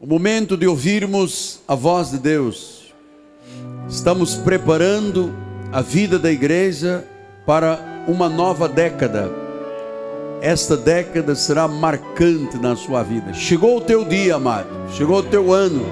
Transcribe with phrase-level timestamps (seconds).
[0.00, 2.94] o momento de ouvirmos a voz de Deus.
[3.88, 5.34] Estamos preparando
[5.72, 7.04] a vida da igreja
[7.44, 9.28] para uma nova década.
[10.40, 13.34] Esta década será marcante na sua vida.
[13.34, 14.68] Chegou o teu dia, amado.
[14.92, 15.84] Chegou o teu ano.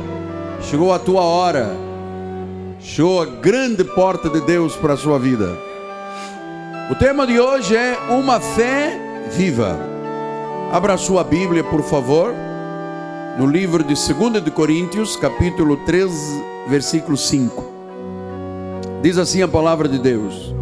[0.62, 1.76] Chegou a tua hora.
[2.78, 5.48] Chegou a grande porta de Deus para a sua vida.
[6.92, 9.76] O tema de hoje é uma fé viva.
[10.70, 12.45] Abra a sua Bíblia, por favor
[13.36, 17.64] no livro de 2 de Coríntios, capítulo 13, versículo 5.
[19.02, 20.54] Diz assim a palavra de Deus: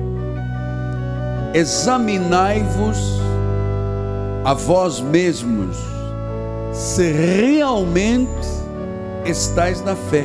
[1.55, 2.99] Examinai-vos
[4.45, 5.77] a vós mesmos,
[6.73, 8.49] se realmente
[9.25, 10.25] estáis na fé.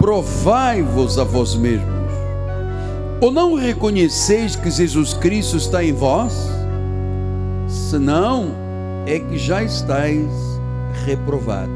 [0.00, 1.94] Provai-vos a vós mesmos.
[3.20, 6.50] Ou não reconheceis que Jesus Cristo está em vós?
[7.68, 8.48] Senão
[9.06, 10.53] é que já estáis
[11.04, 11.74] reprovados.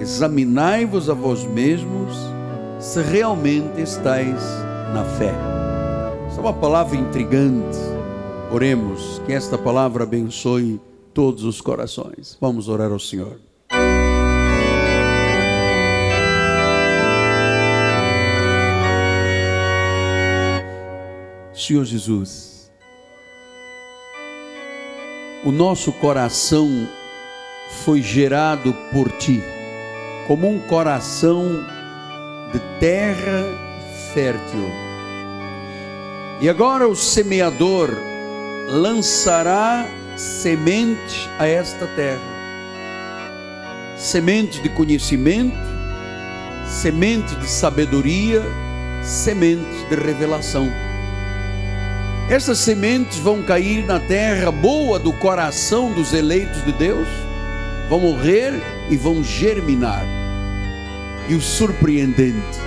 [0.00, 2.16] Examinai-vos a vós mesmos
[2.78, 4.42] se realmente estáis
[4.92, 5.34] na fé.
[6.26, 7.78] Essa é uma palavra intrigante.
[8.52, 10.80] Oremos que esta palavra abençoe
[11.12, 12.36] todos os corações.
[12.40, 13.38] Vamos orar ao Senhor.
[21.54, 22.70] Senhor Jesus,
[25.44, 26.68] o nosso coração
[27.82, 29.42] foi gerado por ti,
[30.26, 31.64] como um coração
[32.52, 33.44] de terra
[34.12, 34.70] fértil.
[36.40, 37.90] E agora o semeador
[38.68, 39.86] lançará
[40.16, 42.34] semente a esta terra
[43.96, 45.56] semente de conhecimento,
[46.68, 48.42] semente de sabedoria,
[49.02, 50.70] semente de revelação.
[52.28, 57.08] Essas sementes vão cair na terra boa do coração dos eleitos de Deus
[57.88, 58.52] vão morrer
[58.90, 60.04] e vão germinar.
[61.28, 62.58] E o surpreendente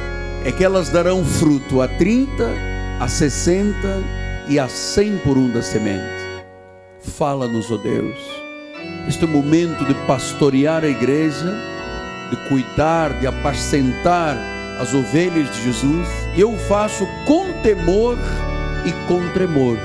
[0.45, 2.49] é que elas darão fruto a 30,
[2.99, 3.75] a 60
[4.49, 6.17] e a 100 por um da semente.
[6.99, 8.17] Fala-nos, ó oh Deus,
[9.07, 11.53] este é o momento de pastorear a igreja,
[12.29, 14.37] de cuidar, de apacentar
[14.79, 18.17] as ovelhas de Jesus, e eu faço com temor
[18.85, 19.77] e com tremor,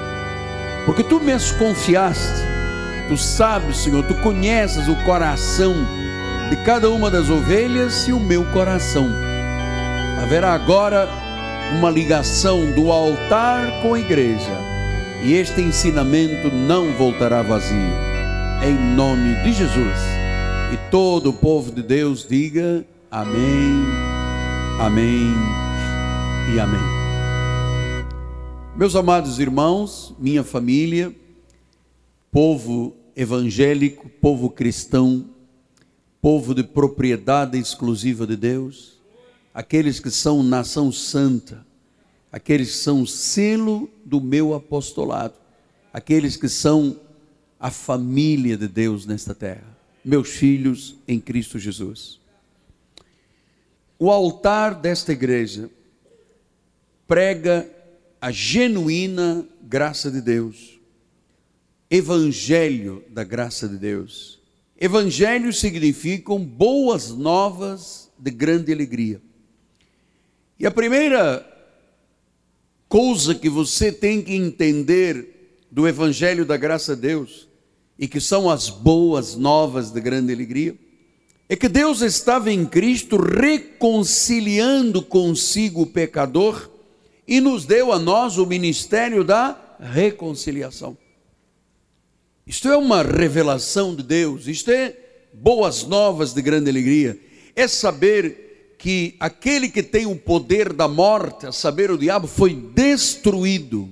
[0.84, 2.52] porque tu me as confiaste
[3.09, 5.75] Tu sabes, Senhor, tu conheces o coração
[6.49, 9.09] de cada uma das ovelhas e o meu coração.
[10.23, 11.09] Haverá agora
[11.79, 14.51] uma ligação do altar com a igreja,
[15.23, 17.93] e este ensinamento não voltará vazio.
[18.63, 19.99] Em nome de Jesus.
[20.73, 23.84] E todo o povo de Deus diga amém,
[24.81, 25.34] amém
[26.55, 26.81] e amém.
[28.77, 31.13] Meus amados irmãos, minha família,
[32.32, 35.28] povo evangélico, povo cristão,
[36.19, 38.98] povo de propriedade exclusiva de Deus,
[39.53, 41.65] aqueles que são nação santa,
[42.32, 45.34] aqueles que são selo do meu apostolado,
[45.92, 46.98] aqueles que são
[47.60, 52.19] a família de Deus nesta terra, meus filhos em Cristo Jesus.
[53.98, 55.69] O altar desta igreja
[57.06, 57.71] prega
[58.19, 60.72] a genuína graça de Deus
[61.94, 64.41] Evangelho da graça de Deus.
[64.80, 69.20] Evangelho significam boas novas de grande alegria.
[70.58, 71.47] E a primeira
[72.88, 77.47] coisa que você tem que entender do Evangelho da graça de Deus,
[77.98, 80.74] e que são as boas novas de grande alegria,
[81.47, 86.70] é que Deus estava em Cristo reconciliando consigo o pecador
[87.28, 90.97] e nos deu a nós o ministério da reconciliação.
[92.47, 94.97] Isto é uma revelação de Deus, isto é
[95.32, 97.19] boas novas de grande alegria.
[97.54, 102.53] É saber que aquele que tem o poder da morte, a saber, o diabo, foi
[102.53, 103.88] destruído.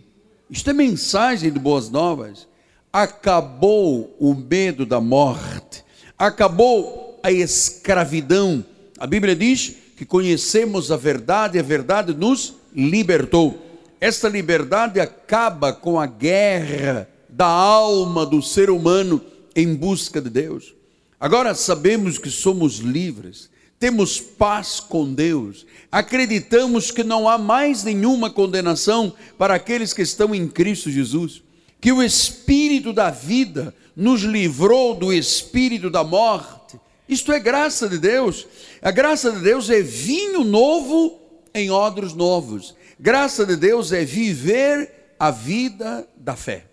[0.50, 2.48] Isto é mensagem de boas novas.
[2.92, 5.84] Acabou o medo da morte,
[6.18, 8.64] acabou a escravidão.
[8.98, 13.64] A Bíblia diz que conhecemos a verdade e a verdade nos libertou.
[14.00, 19.21] Esta liberdade acaba com a guerra da alma do ser humano
[19.54, 20.74] em busca de Deus.
[21.18, 28.30] Agora sabemos que somos livres, temos paz com Deus, acreditamos que não há mais nenhuma
[28.30, 31.42] condenação para aqueles que estão em Cristo Jesus,
[31.80, 36.78] que o Espírito da vida nos livrou do espírito da morte.
[37.09, 38.47] Isto é graça de Deus.
[38.80, 41.21] A graça de Deus é vinho novo
[41.53, 42.74] em odres novos.
[42.98, 46.69] Graça de Deus é viver a vida da fé.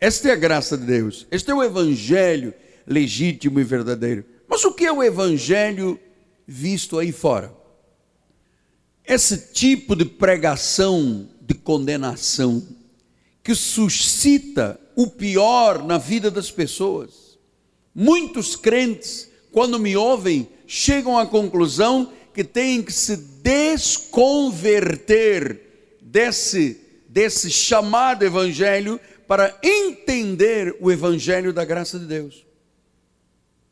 [0.00, 2.54] Esta é a graça de Deus, este é o Evangelho
[2.88, 4.24] legítimo e verdadeiro.
[4.48, 6.00] Mas o que é o evangelho
[6.46, 7.54] visto aí fora?
[9.04, 12.66] Esse tipo de pregação de condenação
[13.42, 17.38] que suscita o pior na vida das pessoas.
[17.94, 25.60] Muitos crentes, quando me ouvem, chegam à conclusão que têm que se desconverter
[26.00, 32.48] desse, desse chamado evangelho para entender o evangelho da graça de Deus.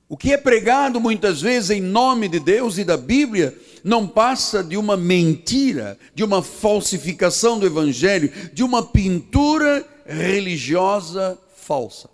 [0.08, 4.62] O que é pregado muitas vezes em nome de Deus e da Bíblia não passa
[4.62, 12.08] de uma mentira, de uma falsificação do Evangelho, de uma pintura religiosa falsa.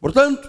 [0.00, 0.48] Portanto,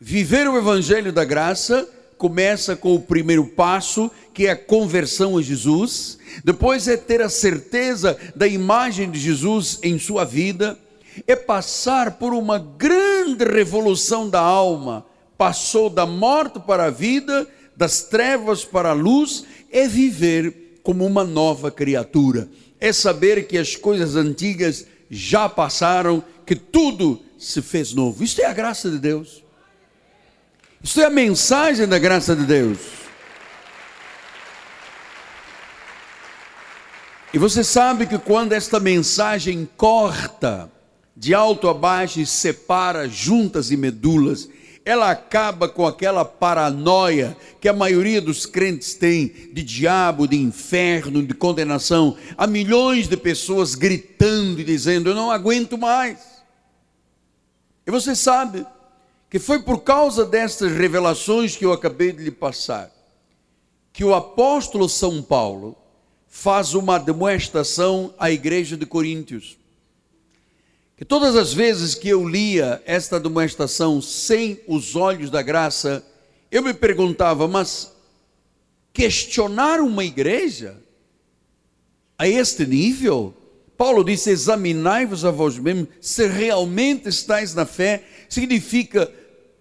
[0.00, 5.42] viver o Evangelho da graça começa com o primeiro passo, que é a conversão a
[5.42, 10.78] Jesus, depois é ter a certeza da imagem de Jesus em sua vida,
[11.26, 15.04] é passar por uma grande revolução da alma,
[15.36, 17.46] passou da morte para a vida,
[17.76, 22.48] das trevas para a luz, é viver como uma nova criatura,
[22.80, 28.22] é saber que as coisas antigas já passaram, que tudo se fez novo.
[28.22, 29.42] Isto é a graça de Deus.
[30.82, 32.78] Isto é a mensagem da graça de Deus.
[37.32, 40.70] E você sabe que quando esta mensagem corta
[41.16, 44.48] de alto a baixo e separa juntas e medulas,
[44.84, 51.22] ela acaba com aquela paranoia que a maioria dos crentes tem de diabo, de inferno,
[51.22, 52.16] de condenação.
[52.36, 56.18] Há milhões de pessoas gritando e dizendo: Eu não aguento mais.
[57.86, 58.66] E você sabe
[59.30, 62.94] que foi por causa destas revelações que eu acabei de lhe passar
[63.94, 65.76] que o apóstolo São Paulo
[66.26, 69.56] faz uma demonstração à igreja de Coríntios
[70.96, 76.04] que todas as vezes que eu lia esta demonstração sem os olhos da graça,
[76.50, 77.92] eu me perguntava, mas
[78.92, 80.76] questionar uma igreja
[82.16, 83.34] a este nível?
[83.76, 88.04] Paulo disse: examinai-vos a vós mesmos se realmente estáis na fé.
[88.28, 89.10] Significa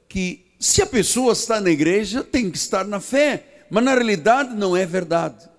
[0.08, 4.56] que se a pessoa está na igreja, tem que estar na fé, mas na realidade
[4.56, 5.50] não é verdade.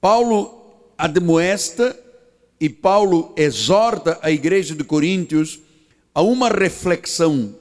[0.00, 1.96] Paulo admoesta
[2.60, 5.60] e Paulo exorta a igreja de Coríntios
[6.14, 7.54] a uma reflexão.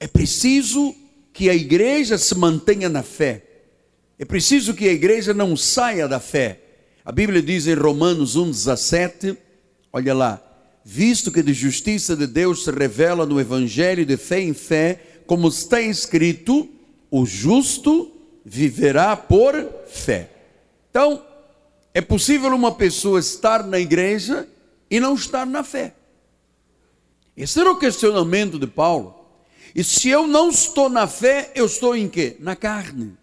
[0.00, 0.94] É preciso
[1.32, 3.44] que a igreja se mantenha na fé.
[4.18, 6.60] É preciso que a igreja não saia da fé.
[7.04, 9.36] A Bíblia diz em Romanos 1,17:
[9.92, 10.42] olha lá,
[10.84, 15.48] visto que de justiça de Deus se revela no Evangelho de fé em fé, como
[15.48, 16.68] está escrito,
[17.10, 18.12] o justo
[18.44, 19.54] viverá por
[19.88, 20.30] fé.
[20.90, 21.22] Então,
[21.94, 24.48] é possível uma pessoa estar na igreja
[24.90, 25.94] e não estar na fé.
[27.36, 29.14] Esse era o questionamento de Paulo.
[29.74, 32.36] E se eu não estou na fé, eu estou em quê?
[32.40, 33.16] Na carne.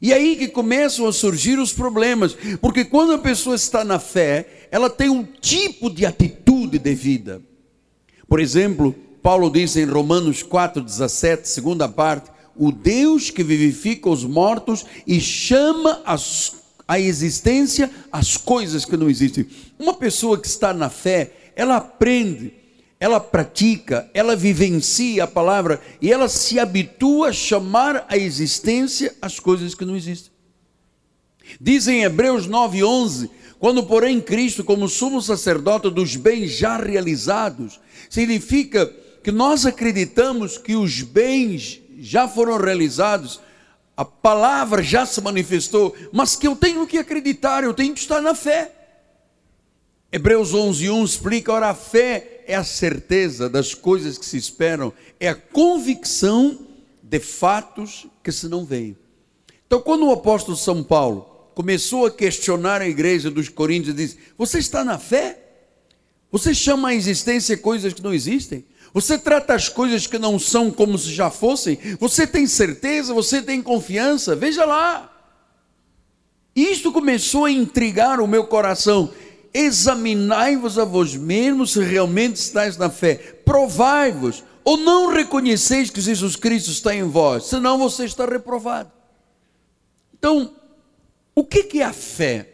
[0.00, 4.68] E aí que começam a surgir os problemas, porque quando a pessoa está na fé,
[4.70, 7.42] ela tem um tipo de atitude de vida.
[8.26, 14.86] Por exemplo, Paulo diz em Romanos 4:17, segunda parte, o Deus que vivifica os mortos
[15.06, 16.59] e chama as
[16.90, 19.46] a existência, as coisas que não existem.
[19.78, 22.52] Uma pessoa que está na fé, ela aprende,
[22.98, 29.38] ela pratica, ela vivencia a palavra e ela se habitua a chamar a existência as
[29.38, 30.32] coisas que não existem.
[31.60, 38.92] Diz em Hebreus 9:11, quando porém Cristo como sumo sacerdote dos bens já realizados, significa
[39.22, 43.38] que nós acreditamos que os bens já foram realizados
[44.00, 48.22] a palavra já se manifestou, mas que eu tenho que acreditar, eu tenho que estar
[48.22, 48.72] na fé.
[50.10, 54.90] Hebreus 11:1 explica, ora a fé é a certeza das coisas que se esperam,
[55.20, 56.60] é a convicção
[57.02, 58.96] de fatos que se não veem.
[59.66, 64.60] Então, quando o apóstolo São Paulo começou a questionar a igreja dos Coríntios, disse: Você
[64.60, 65.38] está na fé?
[66.32, 68.64] Você chama a existência coisas que não existem?
[68.92, 71.78] Você trata as coisas que não são como se já fossem.
[71.98, 74.34] Você tem certeza, você tem confiança.
[74.34, 75.06] Veja lá.
[76.54, 79.12] Isto começou a intrigar o meu coração.
[79.54, 83.14] Examinai-vos a vós mesmos se realmente estáis na fé.
[83.44, 84.44] Provai-vos.
[84.64, 88.90] Ou não reconheceis que Jesus Cristo está em vós, senão você está reprovado.
[90.18, 90.54] Então,
[91.34, 92.48] o que é a fé?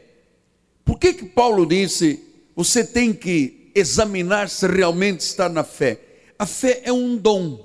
[0.84, 2.22] Por que, que Paulo disse
[2.54, 6.00] você tem que examinar se realmente está na fé?
[6.38, 7.64] A fé é um dom.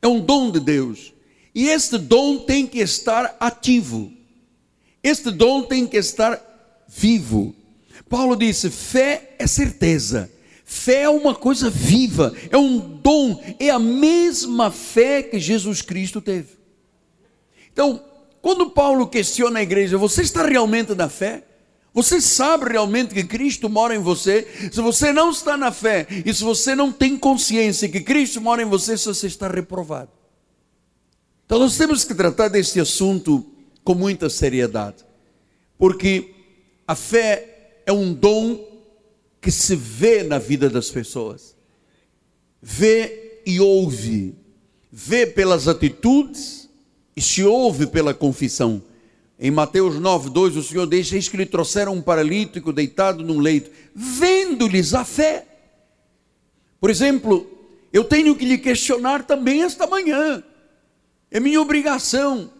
[0.00, 1.12] É um dom de Deus.
[1.54, 4.12] E este dom tem que estar ativo.
[5.02, 7.54] Este dom tem que estar vivo.
[8.08, 10.30] Paulo disse: fé é certeza,
[10.72, 16.20] Fé é uma coisa viva, é um dom, é a mesma fé que Jesus Cristo
[16.20, 16.50] teve.
[17.72, 18.00] Então,
[18.40, 21.42] quando Paulo questiona a igreja, você está realmente na fé?
[21.92, 24.46] Você sabe realmente que Cristo mora em você?
[24.72, 28.62] Se você não está na fé e se você não tem consciência que Cristo mora
[28.62, 30.10] em você, você está reprovado.
[31.46, 33.44] Então nós temos que tratar deste assunto
[33.82, 35.04] com muita seriedade,
[35.76, 36.32] porque
[36.86, 38.64] a fé é um dom
[39.40, 41.56] que se vê na vida das pessoas.
[42.62, 44.36] Vê e ouve.
[44.92, 46.68] Vê pelas atitudes
[47.16, 48.82] e se ouve pela confissão.
[49.42, 53.40] Em Mateus 9, 2, o Senhor deixa eis que lhe trouxeram um paralítico deitado num
[53.40, 55.46] leito, vendo-lhes a fé.
[56.78, 57.50] Por exemplo,
[57.90, 60.44] eu tenho que lhe questionar também esta manhã.
[61.30, 62.52] É minha obrigação.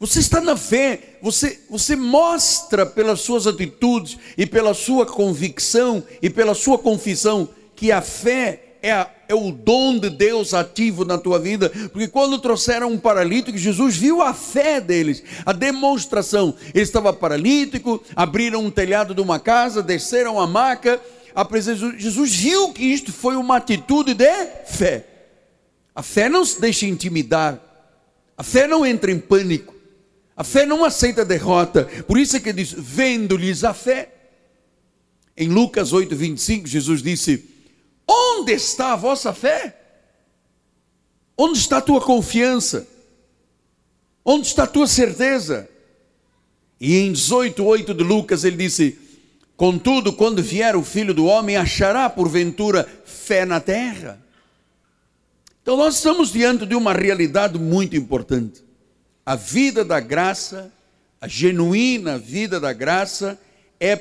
[0.00, 6.28] Você está na fé, você, você mostra pelas suas atitudes e pela sua convicção e
[6.28, 11.16] pela sua confissão que a fé é, a, é, o dom de Deus ativo na
[11.16, 16.54] tua vida, porque quando trouxeram um paralítico, Jesus viu a fé deles, a demonstração.
[16.74, 21.00] Ele estava paralítico, abriram um telhado de uma casa, desceram a maca,
[21.34, 25.06] a presença Jesus viu que isto foi uma atitude de fé.
[25.94, 27.58] A fé não se deixa intimidar,
[28.36, 29.72] a fé não entra em pânico.
[30.34, 31.84] A fé não aceita derrota.
[32.06, 34.08] Por isso é que diz: vendo-lhes a fé.
[35.36, 37.51] Em Lucas 8, 25, Jesus disse:
[38.12, 39.74] Onde está a vossa fé?
[41.36, 42.86] Onde está a tua confiança?
[44.24, 45.68] Onde está a tua certeza?
[46.78, 48.98] E em 18, 8 de Lucas, ele disse:
[49.56, 54.20] Contudo, quando vier o filho do homem, achará porventura fé na terra.
[55.62, 58.62] Então, nós estamos diante de uma realidade muito importante.
[59.24, 60.72] A vida da graça,
[61.20, 63.38] a genuína vida da graça,
[63.78, 63.98] é,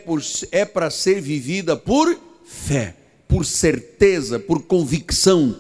[0.52, 2.96] é para ser vivida por fé,
[3.32, 5.58] por certeza, por convicção,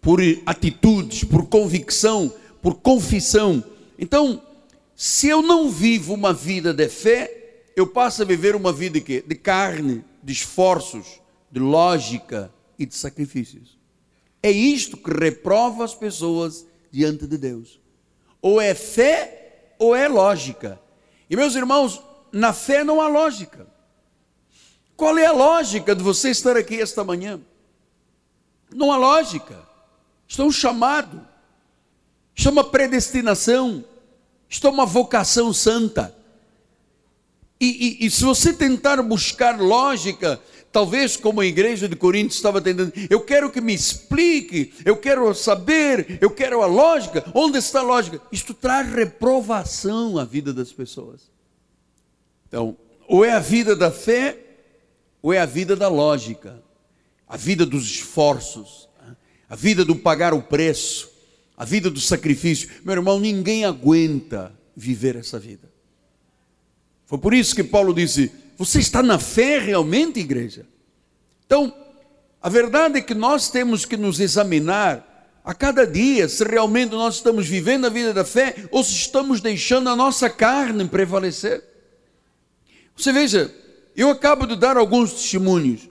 [0.00, 3.62] por atitudes, por convicção, por confissão.
[3.98, 4.40] Então,
[4.96, 9.04] se eu não vivo uma vida de fé, eu passo a viver uma vida de
[9.04, 9.22] quê?
[9.26, 13.76] De carne, de esforços, de lógica e de sacrifícios.
[14.42, 17.78] É isto que reprova as pessoas diante de Deus.
[18.40, 20.80] Ou é fé ou é lógica.
[21.28, 22.00] E meus irmãos,
[22.32, 23.66] na fé não há lógica.
[24.96, 27.40] Qual é a lógica de você estar aqui esta manhã?
[28.74, 29.66] Não há lógica.
[30.28, 31.26] Isto é um chamado.
[32.34, 33.84] Isto é uma predestinação.
[34.48, 36.14] Isto é uma vocação santa.
[37.60, 40.40] E, e, e se você tentar buscar lógica,
[40.72, 45.32] Talvez como a igreja de Corinto estava tentando, eu quero que me explique, eu quero
[45.34, 47.22] saber, eu quero a lógica.
[47.34, 48.22] Onde está a lógica?
[48.32, 51.30] Isto traz reprovação à vida das pessoas.
[52.48, 52.74] Então,
[53.06, 54.41] ou é a vida da fé,
[55.22, 56.60] ou é a vida da lógica,
[57.28, 58.88] a vida dos esforços,
[59.48, 61.10] a vida do pagar o preço,
[61.56, 62.68] a vida do sacrifício.
[62.84, 65.70] Meu irmão, ninguém aguenta viver essa vida.
[67.06, 70.66] Foi por isso que Paulo disse: você está na fé realmente, igreja?
[71.46, 71.72] Então,
[72.40, 75.08] a verdade é que nós temos que nos examinar
[75.44, 79.40] a cada dia se realmente nós estamos vivendo a vida da fé ou se estamos
[79.40, 81.62] deixando a nossa carne prevalecer.
[82.96, 83.52] Você veja,
[83.96, 85.88] eu acabo de dar alguns testemunhos.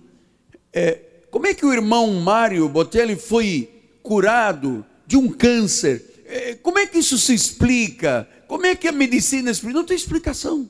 [0.74, 3.70] É, como é que o irmão Mário Botelli foi
[4.02, 6.24] curado de um câncer?
[6.26, 8.28] É, como é que isso se explica?
[8.48, 9.76] Como é que a medicina explica?
[9.76, 10.70] Não tem explicação.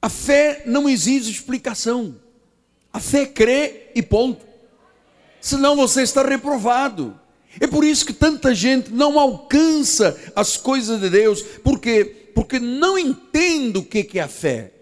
[0.00, 2.16] A fé não exige explicação.
[2.92, 4.44] A fé crê e ponto.
[5.40, 7.18] Senão você está reprovado.
[7.58, 12.98] É por isso que tanta gente não alcança as coisas de Deus, porque porque não
[12.98, 14.72] entende o que é a fé.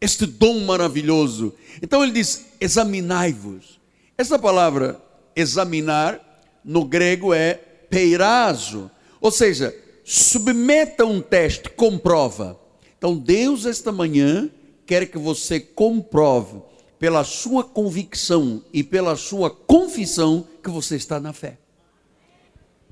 [0.00, 1.54] Este dom maravilhoso.
[1.82, 3.80] Então ele diz: examinai-vos.
[4.18, 5.00] Essa palavra
[5.34, 6.20] examinar
[6.64, 9.74] no grego é peirazo, ou seja,
[10.04, 12.58] submeta um teste, comprova.
[12.96, 14.50] Então, Deus, esta manhã,
[14.86, 16.62] quer que você comprove,
[16.98, 21.58] pela sua convicção e pela sua confissão, que você está na fé.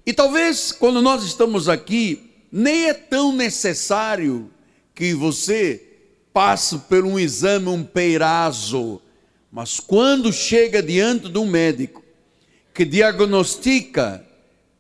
[0.05, 4.51] E talvez, quando nós estamos aqui, nem é tão necessário
[4.95, 5.84] que você
[6.35, 9.01] passe por um exame, um peirazo,
[9.53, 12.03] mas quando chega diante de um médico
[12.75, 14.27] que diagnostica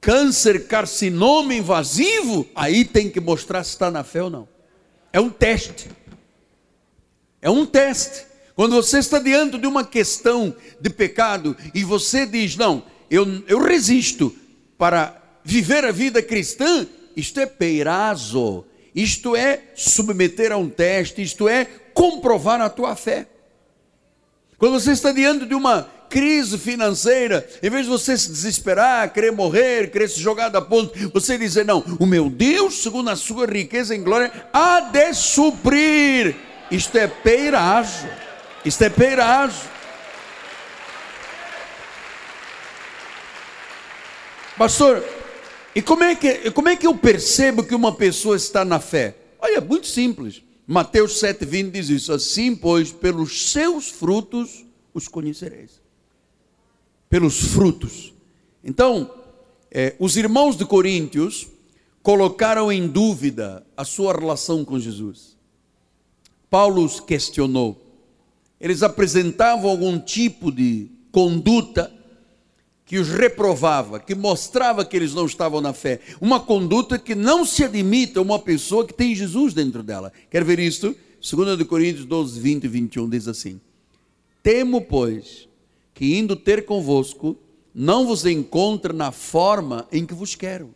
[0.00, 4.48] câncer, carcinoma invasivo, aí tem que mostrar se está na fé ou não.
[5.12, 5.88] É um teste.
[7.40, 8.26] É um teste.
[8.56, 13.62] Quando você está diante de uma questão de pecado e você diz: Não, eu, eu
[13.62, 14.34] resisto
[14.76, 16.84] para viver a vida cristã,
[17.16, 23.26] isto é peirazo, isto é submeter a um teste, isto é comprovar a tua fé.
[24.56, 29.32] Quando você está diante de uma crise financeira, em vez de você se desesperar, querer
[29.32, 33.46] morrer, querer se jogar da ponte, você dizer: Não, o meu Deus, segundo a sua
[33.46, 36.36] riqueza em glória, há de suprir.
[36.70, 38.08] Isto é peirajo.
[38.64, 39.74] Isto é peirajo.
[44.56, 45.04] Pastor,
[45.74, 49.16] e como é, que, como é que eu percebo que uma pessoa está na fé?
[49.40, 50.42] Olha, muito simples.
[50.66, 52.12] Mateus 7,20 diz isso.
[52.12, 54.64] Assim, pois, pelos seus frutos
[54.94, 55.82] os conhecereis.
[57.10, 58.14] Pelos frutos.
[58.62, 59.10] Então,
[59.70, 61.48] é, os irmãos de Coríntios
[62.02, 65.36] colocaram em dúvida a sua relação com Jesus.
[66.48, 67.80] Paulo os questionou.
[68.60, 71.92] Eles apresentavam algum tipo de conduta
[72.86, 76.00] que os reprovava, que mostrava que eles não estavam na fé.
[76.20, 80.12] Uma conduta que não se admite a uma pessoa que tem Jesus dentro dela.
[80.30, 80.94] Quer ver isto?
[81.20, 83.58] 2 Coríntios 12, 20 e 21 diz assim:
[84.42, 85.48] Temo, pois,
[85.94, 87.38] que indo ter convosco,
[87.74, 90.74] não vos encontre na forma em que vos quero,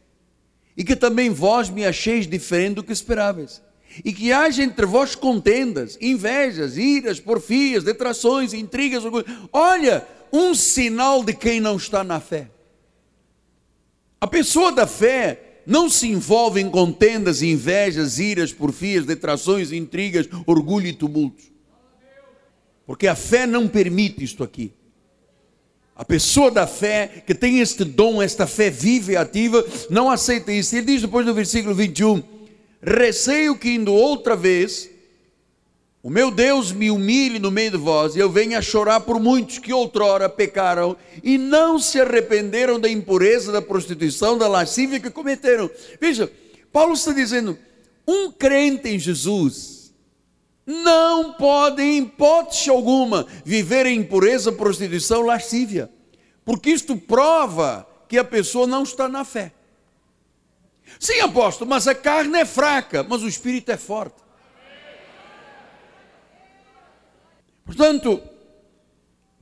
[0.74, 3.60] e que também vós me acheis diferente do que esperáveis,
[4.02, 9.26] e que haja entre vós contendas, invejas, iras, porfias, detrações, intrigas, orgulho.
[9.52, 12.50] Olha, um sinal de quem não está na fé.
[14.20, 20.87] A pessoa da fé não se envolve em contendas, invejas, iras, porfias, detrações, intrigas, orgulho
[20.87, 21.52] e tumultos.
[22.87, 24.73] Porque a fé não permite isto aqui.
[25.94, 30.52] A pessoa da fé, que tem este dom, esta fé viva e ativa, não aceita
[30.52, 30.75] isso.
[30.75, 32.23] Ele diz depois no versículo 21:
[32.80, 34.88] Receio que indo outra vez,
[36.08, 39.58] o meu Deus me humilhe no meio de vós, e eu venha chorar por muitos
[39.58, 45.70] que outrora pecaram e não se arrependeram da impureza, da prostituição, da lascívia que cometeram.
[46.00, 46.32] Veja,
[46.72, 47.58] Paulo está dizendo:
[48.06, 49.92] um crente em Jesus
[50.64, 55.90] não pode, em hipótese alguma, viver em impureza, prostituição, lascívia,
[56.42, 59.52] porque isto prova que a pessoa não está na fé.
[60.98, 64.26] Sim, apóstolo, mas a carne é fraca, mas o espírito é forte.
[67.69, 68.19] Portanto,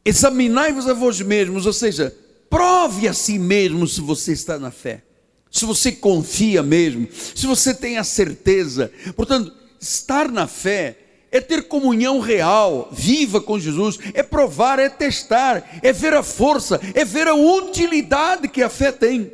[0.05, 2.12] examinai-vos a vós mesmos, ou seja,
[2.51, 5.05] prove a si mesmo se você está na fé,
[5.49, 8.91] se você confia mesmo, se você tem a certeza.
[9.15, 10.99] Portanto, estar na fé
[11.31, 16.81] é ter comunhão real, viva com Jesus, é provar, é testar, é ver a força,
[16.95, 19.33] é ver a utilidade que a fé tem.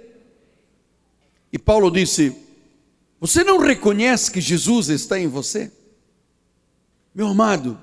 [1.50, 2.36] E Paulo disse:
[3.18, 5.72] Você não reconhece que Jesus está em você?
[7.14, 7.78] Meu amado,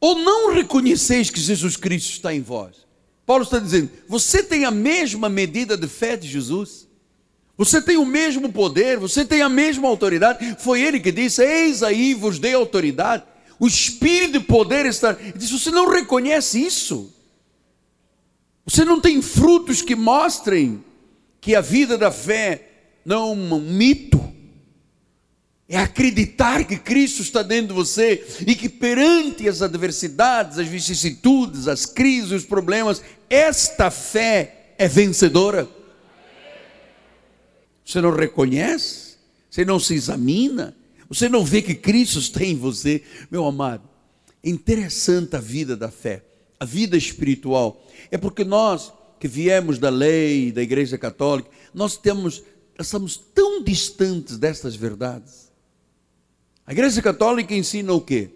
[0.00, 2.86] ou não reconheceis que Jesus Cristo está em vós?
[3.26, 6.88] Paulo está dizendo: você tem a mesma medida de fé de Jesus?
[7.58, 10.56] Você tem o mesmo poder, você tem a mesma autoridade.
[10.60, 13.24] Foi ele que disse: Eis aí vos dei autoridade.
[13.58, 15.16] O espírito de poder está.
[15.18, 17.12] Ele disse: Você não reconhece isso?
[18.64, 20.84] Você não tem frutos que mostrem
[21.40, 22.68] que a vida da fé
[23.04, 24.17] não é um mito,
[25.68, 31.68] é acreditar que Cristo está dentro de você e que perante as adversidades, as vicissitudes,
[31.68, 35.68] as crises, os problemas, esta fé é vencedora.
[37.84, 39.18] Você não reconhece?
[39.50, 40.74] Você não se examina?
[41.06, 43.02] Você não vê que Cristo está em você?
[43.30, 43.86] Meu amado,
[44.42, 46.24] é interessante a vida da fé,
[46.58, 47.86] a vida espiritual.
[48.10, 52.42] É porque nós que viemos da lei, da igreja católica, nós temos,
[52.78, 55.47] estamos tão distantes destas verdades.
[56.68, 58.28] A igreja católica ensina o quê?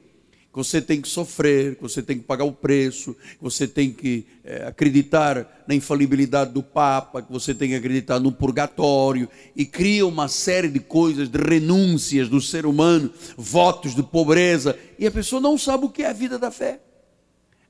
[0.51, 3.93] Que você tem que sofrer, que você tem que pagar o preço, que você tem
[3.93, 9.67] que é, acreditar na infalibilidade do Papa, que você tem que acreditar no purgatório, e
[9.67, 15.11] cria uma série de coisas, de renúncias do ser humano, votos de pobreza, e a
[15.11, 16.81] pessoa não sabe o que é a vida da fé.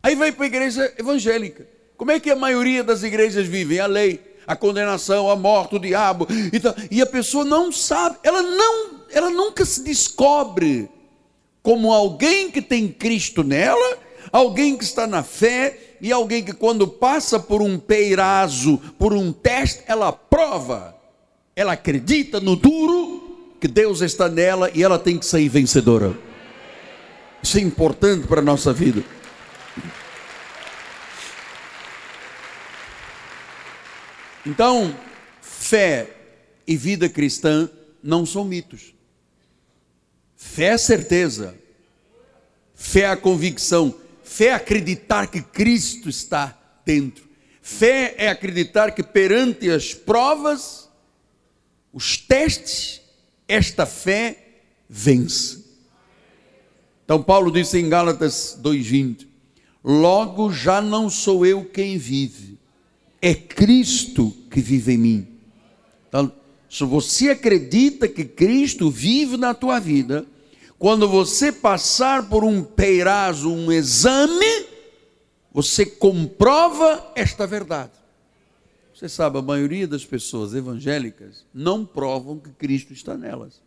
[0.01, 1.67] Aí vai para a igreja evangélica.
[1.97, 3.81] Como é que a maioria das igrejas vivem?
[3.81, 6.29] A lei, a condenação, a morte, o diabo.
[6.89, 10.89] E a pessoa não sabe, ela não ela nunca se descobre
[11.63, 13.99] como alguém que tem Cristo nela,
[14.33, 19.33] alguém que está na fé e alguém que quando passa por um peirazo, por um
[19.33, 20.97] teste, ela prova,
[21.55, 26.19] ela acredita no duro que Deus está nela e ela tem que sair vencedora.
[27.41, 29.05] Isso é importante para a nossa vida.
[34.45, 34.93] Então,
[35.41, 36.11] fé
[36.67, 37.71] e vida cristã
[38.03, 38.93] não são mitos.
[40.37, 41.55] Fé é certeza,
[42.75, 47.29] fé é a convicção, fé é acreditar que Cristo está dentro.
[47.61, 50.89] Fé é acreditar que perante as provas,
[51.93, 53.01] os testes,
[53.47, 55.63] esta fé vence.
[57.05, 59.29] Então Paulo disse em Gálatas 2:20:
[59.85, 62.59] Logo já não sou eu quem vive,
[63.21, 65.32] é Cristo que vive em mim.
[66.73, 70.25] Se você acredita que Cristo vive na tua vida,
[70.79, 74.67] quando você passar por um peirazo, um exame,
[75.53, 77.93] você comprova esta verdade.
[78.95, 83.61] Você sabe, a maioria das pessoas evangélicas não provam que Cristo está nelas.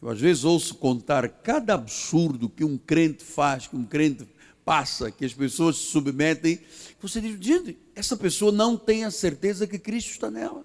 [0.00, 4.24] Eu às vezes ouço contar cada absurdo que um crente faz, que um crente
[4.64, 6.60] passa, que as pessoas se submetem.
[7.00, 10.64] Você diz, gente, essa pessoa não tem a certeza que Cristo está nela.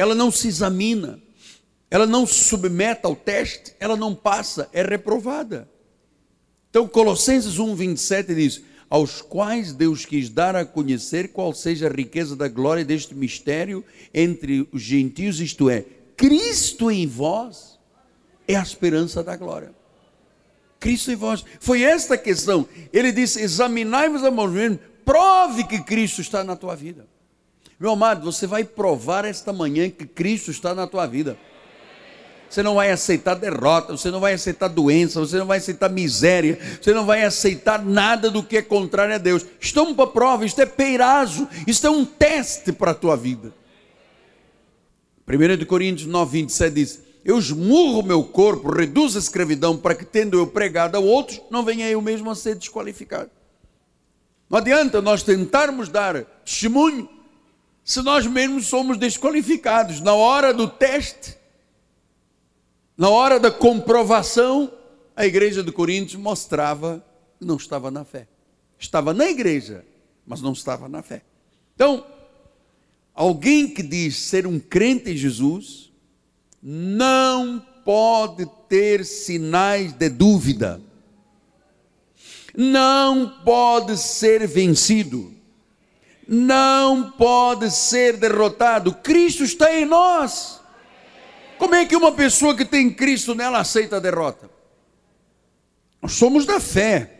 [0.00, 1.20] Ela não se examina,
[1.90, 5.68] ela não se submete ao teste, ela não passa, é reprovada.
[6.70, 11.92] Então, Colossenses 1, 27 diz: Aos quais Deus quis dar a conhecer qual seja a
[11.92, 13.84] riqueza da glória deste mistério
[14.14, 15.84] entre os gentios, isto é,
[16.16, 17.78] Cristo em vós
[18.48, 19.74] é a esperança da glória.
[20.78, 21.44] Cristo em vós.
[21.60, 22.66] Foi esta a questão.
[22.90, 27.06] Ele disse: examinai-vos a mesmos, prove que Cristo está na tua vida.
[27.80, 31.38] Meu amado, você vai provar esta manhã que Cristo está na tua vida.
[32.46, 36.58] Você não vai aceitar derrota, você não vai aceitar doença, você não vai aceitar miséria,
[36.78, 39.46] você não vai aceitar nada do que é contrário a Deus.
[39.58, 43.54] Estamos para prova, isto é peirazo, isto é um teste para a tua vida.
[45.26, 50.36] 1 Coríntios 9, 27 diz: Eu esmurro meu corpo, reduzo a escravidão, para que, tendo
[50.36, 53.30] eu pregado a outros, não venha eu mesmo a ser desqualificado.
[54.50, 57.19] Não adianta nós tentarmos dar testemunho
[57.84, 60.00] se nós mesmos somos desqualificados.
[60.00, 61.36] Na hora do teste,
[62.96, 64.72] na hora da comprovação,
[65.16, 67.04] a igreja de Coríntios mostrava
[67.38, 68.28] que não estava na fé.
[68.78, 69.84] Estava na igreja,
[70.26, 71.22] mas não estava na fé.
[71.74, 72.06] Então,
[73.14, 75.90] alguém que diz ser um crente em Jesus,
[76.62, 80.80] não pode ter sinais de dúvida,
[82.54, 85.34] não pode ser vencido,
[86.32, 88.94] não pode ser derrotado.
[88.94, 90.60] Cristo está em nós.
[91.58, 94.48] Como é que uma pessoa que tem Cristo nela aceita a derrota?
[96.00, 97.18] Nós somos da fé.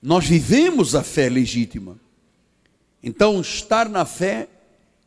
[0.00, 2.00] Nós vivemos a fé legítima.
[3.02, 4.48] Então, estar na fé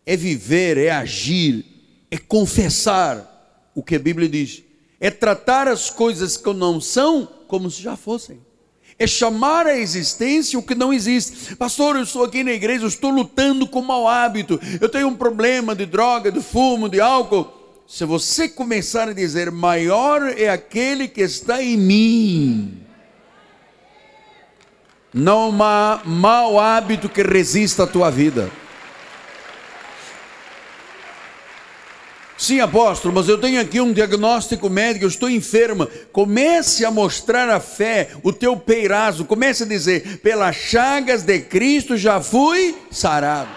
[0.05, 1.65] é viver, é agir,
[2.11, 4.61] é confessar o que a Bíblia diz,
[4.99, 8.44] é tratar as coisas que não são como se já fossem.
[8.97, 11.55] É chamar à existência o que não existe.
[11.55, 14.59] Pastor, eu estou aqui na igreja, eu estou lutando com mau hábito.
[14.79, 17.55] Eu tenho um problema de droga, de fumo, de álcool
[17.87, 22.81] se você começar a dizer, maior é aquele que está em mim,
[25.13, 28.51] não há mau hábito que resista à tua vida.
[32.37, 35.87] Sim, apóstolo, mas eu tenho aqui um diagnóstico médico, eu estou enferma.
[36.11, 39.23] Comece a mostrar a fé, o teu peirazo.
[39.23, 43.49] Comece a dizer: pelas chagas de Cristo já fui sarado.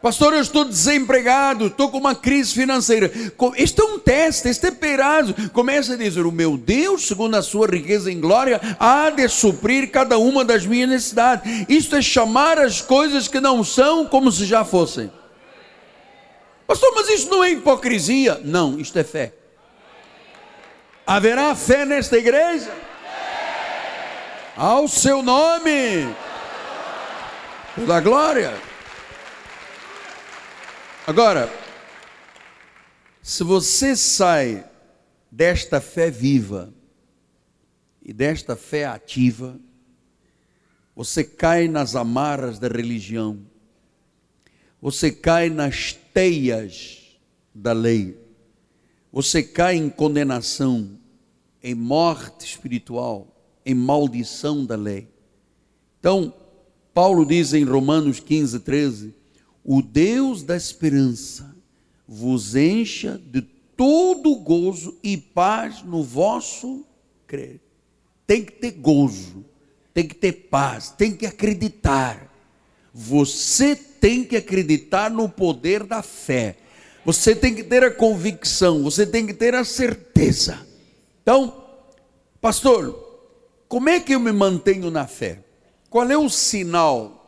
[0.00, 3.10] Pastor, eu estou desempregado, estou com uma crise financeira.
[3.56, 5.34] Este é um teste, este é perazzo.
[5.52, 9.90] Começa a dizer: O meu Deus, segundo a sua riqueza em glória, há de suprir
[9.90, 11.66] cada uma das minhas necessidades.
[11.68, 15.10] Isto é chamar as coisas que não são como se já fossem.
[16.70, 18.40] Pastor, mas isso não é hipocrisia?
[18.44, 19.34] Não, isto é fé.
[21.04, 22.72] Haverá fé nesta igreja?
[24.56, 26.06] Ao seu nome,
[27.88, 28.56] da glória.
[31.08, 31.52] Agora,
[33.20, 34.64] se você sai
[35.28, 36.72] desta fé viva
[38.00, 39.58] e desta fé ativa,
[40.94, 43.44] você cai nas amarras da religião,
[44.80, 47.18] você cai nas teias
[47.54, 48.16] da lei,
[49.12, 50.98] você cai em condenação,
[51.62, 53.26] em morte espiritual,
[53.64, 55.08] em maldição da lei.
[55.98, 56.32] Então,
[56.94, 59.14] Paulo diz em Romanos 15, 13:
[59.64, 61.54] o Deus da esperança
[62.06, 63.42] vos encha de
[63.76, 66.84] todo gozo e paz no vosso
[67.26, 67.60] crer.
[68.26, 69.44] Tem que ter gozo,
[69.92, 72.32] tem que ter paz, tem que acreditar.
[72.92, 76.56] Você tem que acreditar no poder da fé.
[77.04, 80.66] Você tem que ter a convicção, você tem que ter a certeza.
[81.22, 81.64] Então,
[82.40, 82.94] pastor,
[83.68, 85.38] como é que eu me mantenho na fé?
[85.88, 87.20] Qual é o sinal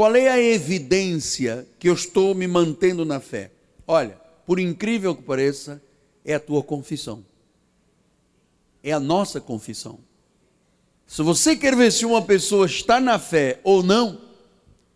[0.00, 3.50] qual é a evidência que eu estou me mantendo na fé?
[3.86, 5.82] Olha, por incrível que pareça,
[6.24, 7.22] é a tua confissão.
[8.82, 9.98] É a nossa confissão.
[11.06, 14.18] Se você quer ver se uma pessoa está na fé ou não,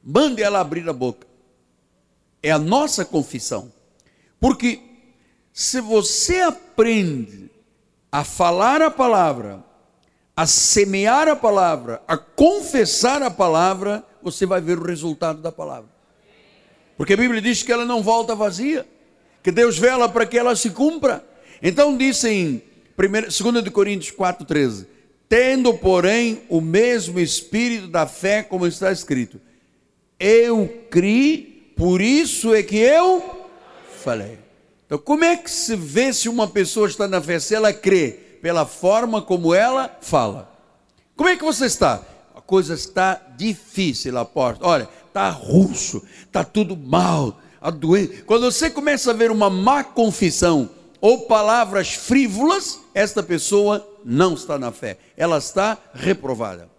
[0.04, 1.26] mande ela abrir a boca.
[2.42, 3.72] É a nossa confissão.
[4.38, 4.80] Porque
[5.52, 7.50] se você aprende
[8.12, 9.64] a falar a palavra,
[10.36, 15.88] a semear a palavra, a confessar a palavra, você vai ver o resultado da palavra.
[16.96, 18.86] Porque a Bíblia diz que ela não volta vazia,
[19.42, 21.24] que Deus vela para que ela se cumpra.
[21.62, 22.62] Então diz em
[22.96, 24.86] 2 Coríntios 4,13:
[25.28, 29.40] Tendo, porém, o mesmo espírito da fé, como está escrito,
[30.24, 33.46] eu criei, por isso é que eu
[34.02, 34.38] falei.
[34.86, 37.38] Então, como é que se vê se uma pessoa está na fé?
[37.38, 40.50] Se ela crê, pela forma como ela fala.
[41.14, 42.02] Como é que você está?
[42.34, 44.70] A coisa está difícil, apóstolo.
[44.70, 48.22] Olha, está russo, está tudo mal, a doença.
[48.24, 50.70] Quando você começa a ver uma má confissão
[51.02, 56.70] ou palavras frívolas, esta pessoa não está na fé, ela está reprovada.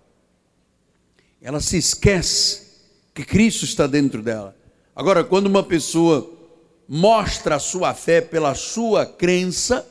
[1.40, 2.65] Ela se esquece
[3.16, 4.54] que Cristo está dentro dela.
[4.94, 6.30] Agora, quando uma pessoa
[6.88, 9.88] mostra a sua fé pela sua crença,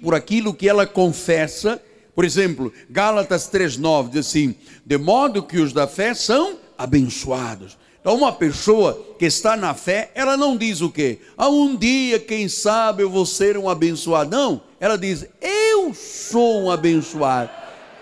[0.00, 1.82] por aquilo, que ela confessa,
[2.14, 4.54] por exemplo, Gálatas 3,9 diz assim:
[4.86, 7.76] de modo que os da fé são abençoados.
[8.00, 11.18] Então, uma pessoa que está na fé, ela não diz o quê?
[11.36, 14.30] Ah, um dia, quem sabe, eu vou ser um abençoado.
[14.30, 17.59] Não, ela diz: Eu sou um abençoado.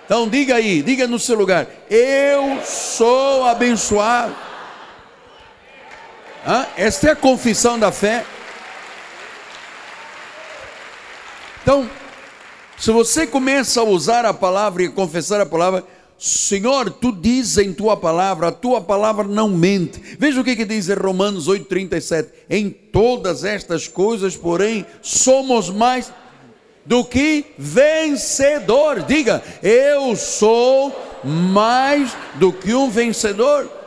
[0.09, 4.35] Então, diga aí, diga no seu lugar: Eu sou abençoado.
[6.47, 8.25] Ah, esta é a confissão da fé.
[11.63, 11.91] Então,
[12.79, 15.85] se você começa a usar a palavra e confessar a palavra,
[16.19, 20.01] Senhor, tu dizes em tua palavra, a tua palavra não mente.
[20.19, 22.29] Veja o que, que diz em Romanos 8,37.
[22.49, 26.11] Em todas estas coisas, porém, somos mais
[26.85, 29.03] do que vencedor.
[29.03, 33.79] Diga, eu sou mais do que um vencedor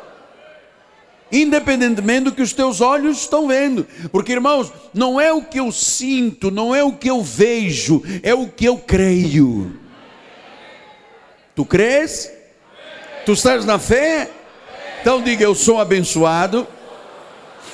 [1.31, 3.87] independentemente do que os teus olhos estão vendo.
[4.11, 8.33] Porque, irmãos, não é o que eu sinto, não é o que eu vejo, é
[8.33, 9.79] o que eu creio.
[11.55, 12.31] Tu crês?
[13.25, 14.29] Tu estás na fé?
[15.01, 16.67] Então diga: Eu sou abençoado,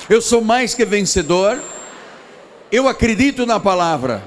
[0.08, 1.60] eu sou mais que vencedor,
[2.70, 4.22] eu acredito na palavra.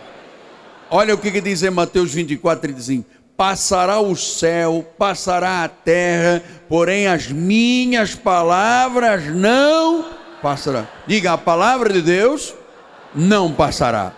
[0.91, 6.43] Olha o que, que diz em Mateus 24, 35 passará o céu, passará a terra,
[6.69, 10.05] porém as minhas palavras não
[10.43, 10.87] passarão.
[11.07, 12.53] Diga, a palavra de Deus
[13.15, 14.13] não passará.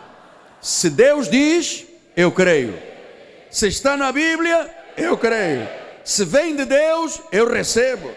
[0.59, 1.85] Se Deus diz,
[2.17, 2.77] eu creio.
[3.49, 5.69] Se está na Bíblia, eu creio.
[6.03, 8.11] Se vem de Deus, eu recebo.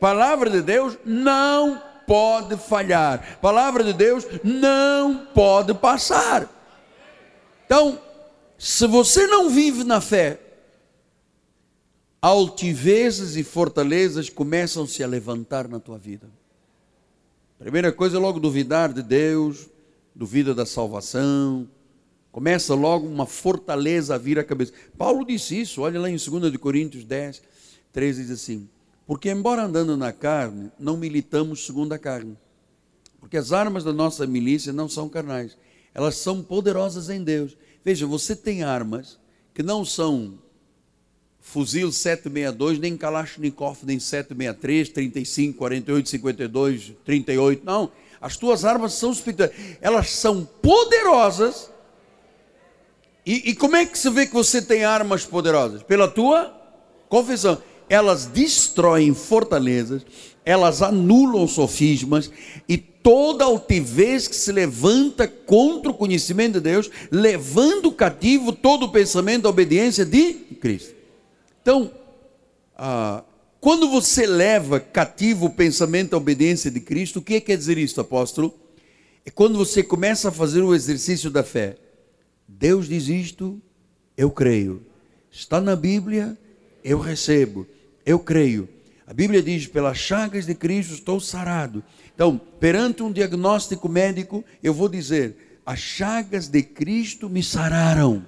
[0.00, 3.38] Palavra de Deus não pode falhar.
[3.40, 6.48] Palavra de Deus não pode passar.
[7.72, 7.98] Então,
[8.58, 10.38] se você não vive na fé,
[12.20, 16.28] altivezes e fortalezas começam -se a levantar na tua vida.
[17.58, 19.70] Primeira coisa é logo duvidar de Deus,
[20.14, 21.66] duvida da salvação,
[22.30, 24.74] começa logo uma fortaleza a vir à cabeça.
[24.98, 27.40] Paulo disse isso, olha lá em 2 Coríntios 10,
[27.90, 28.68] 13 diz assim:
[29.06, 32.36] Porque embora andando na carne, não militamos segundo a carne.
[33.18, 35.56] Porque as armas da nossa milícia não são carnais,
[35.94, 39.18] elas são poderosas em Deus Veja, você tem armas
[39.54, 40.38] que não são
[41.40, 47.64] fuzil 762, nem Kalashnikov, nem 763, 35, 48, 52, 38.
[47.64, 47.90] Não,
[48.20, 49.50] as tuas armas são espirituais.
[49.80, 51.70] Elas são poderosas.
[53.26, 55.82] E, e como é que se vê que você tem armas poderosas?
[55.82, 56.56] Pela tua
[57.08, 57.60] confissão.
[57.88, 60.06] Elas destroem fortalezas,
[60.46, 62.30] elas anulam sofismas
[62.66, 68.92] e toda altivez que se levanta contra o conhecimento de Deus, levando cativo todo o
[68.92, 70.94] pensamento da obediência de Cristo.
[71.60, 71.90] Então,
[72.76, 73.24] ah,
[73.60, 78.00] quando você leva cativo o pensamento da obediência de Cristo, o que quer dizer isso,
[78.00, 78.54] apóstolo?
[79.24, 81.76] É quando você começa a fazer o exercício da fé.
[82.48, 83.60] Deus diz isto,
[84.16, 84.82] eu creio.
[85.30, 86.36] Está na Bíblia,
[86.82, 87.66] eu recebo,
[88.04, 88.68] eu creio.
[89.06, 91.84] A Bíblia diz: pelas chagas de Cristo estou sarado.
[92.14, 98.26] Então, perante um diagnóstico médico, eu vou dizer: as chagas de Cristo me sararam.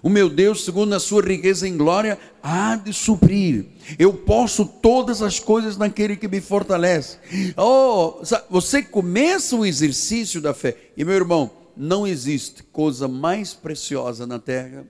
[0.00, 3.66] O meu Deus, segundo a sua riqueza em glória, há de suprir.
[3.98, 7.18] Eu posso todas as coisas naquele que me fortalece.
[7.56, 10.76] Oh, você começa o exercício da fé.
[10.96, 14.86] E meu irmão, não existe coisa mais preciosa na terra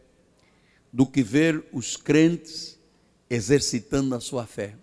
[0.92, 2.78] do que ver os crentes
[3.30, 4.74] exercitando a sua fé.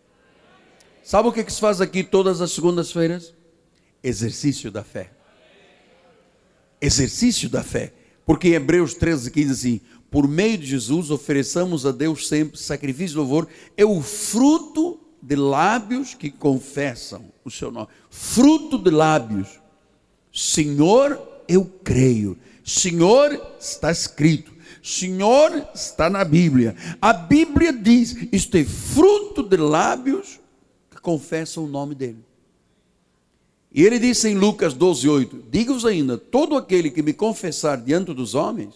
[1.05, 3.31] Sabe o que, se faz aqui todas as segundas-feiras?
[4.01, 5.11] Exercício da fé.
[6.81, 7.93] Exercício da fé.
[8.25, 13.09] Porque em Hebreus 13, 15 assim, por meio de Jesus ofereçamos a Deus sempre sacrifício
[13.09, 17.89] de louvor, é o fruto de lábios que confessam o seu nome.
[18.09, 19.61] Fruto de lábios.
[20.33, 22.35] Senhor, eu creio.
[22.63, 24.51] Senhor, está escrito.
[24.81, 26.75] Senhor está na Bíblia.
[26.99, 30.43] A Bíblia diz: isto é fruto de lábios
[31.05, 32.25] confessam o nome dele.
[33.71, 38.11] E ele disse em Lucas 12, 8: Digo-vos ainda: todo aquele que me confessar diante
[38.11, 38.73] dos homens,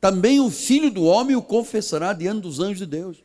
[0.00, 3.24] também o filho do homem o confessará diante dos anjos de Deus.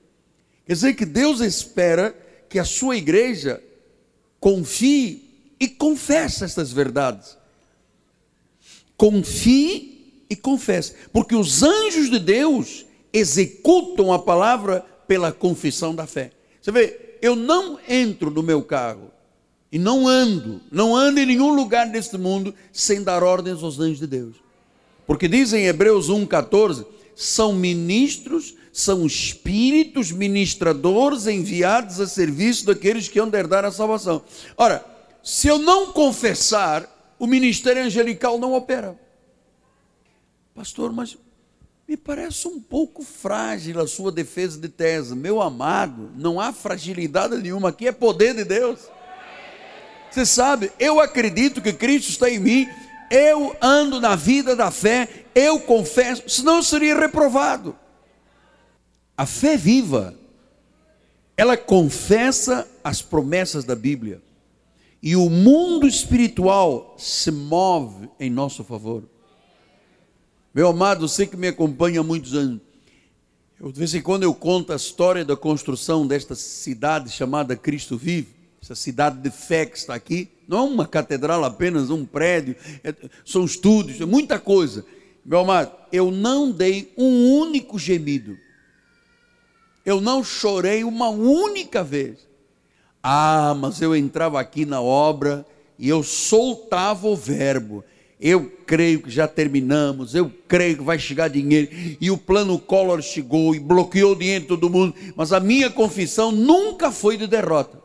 [0.65, 2.15] Quer dizer que Deus espera
[2.49, 3.61] que a sua igreja
[4.39, 7.37] confie e confesse estas verdades.
[8.97, 16.31] Confie e confesse, porque os anjos de Deus executam a palavra pela confissão da fé.
[16.61, 19.11] Você vê, eu não entro no meu carro
[19.71, 23.99] e não ando, não ando em nenhum lugar deste mundo sem dar ordens aos anjos
[23.99, 24.35] de Deus.
[25.05, 33.19] Porque diz em Hebreus 1,14: são ministros, são espíritos ministradores enviados a serviço daqueles que
[33.19, 34.23] hão de herdar a salvação.
[34.55, 34.85] Ora,
[35.23, 38.97] se eu não confessar, o ministério angelical não opera.
[40.55, 41.17] Pastor, mas
[41.89, 45.15] me parece um pouco frágil a sua defesa de tese.
[45.15, 48.81] Meu amado, não há fragilidade nenhuma aqui, é poder de Deus.
[50.11, 52.67] Você sabe, eu acredito que Cristo está em mim,
[53.09, 57.75] eu ando na vida da fé, eu confesso, senão eu seria reprovado.
[59.17, 60.13] A fé viva,
[61.35, 64.21] ela confessa as promessas da Bíblia.
[65.01, 69.09] E o mundo espiritual se move em nosso favor.
[70.53, 72.59] Meu amado, você que me acompanha há muitos anos,
[73.59, 77.95] eu, de vez em quando eu conto a história da construção desta cidade chamada Cristo
[77.95, 82.55] Vive, essa cidade de fé que está aqui, não é uma catedral apenas, um prédio,
[82.83, 84.83] é, são estúdios, é muita coisa.
[85.23, 88.35] Meu amado, eu não dei um único gemido,
[89.85, 92.27] eu não chorei uma única vez.
[93.03, 95.45] Ah, mas eu entrava aqui na obra
[95.77, 97.83] e eu soltava o verbo.
[98.19, 101.69] Eu creio que já terminamos, eu creio que vai chegar dinheiro.
[102.01, 104.93] E o plano Collor chegou e bloqueou o dinheiro de todo mundo.
[105.15, 107.79] Mas a minha confissão nunca foi de derrota.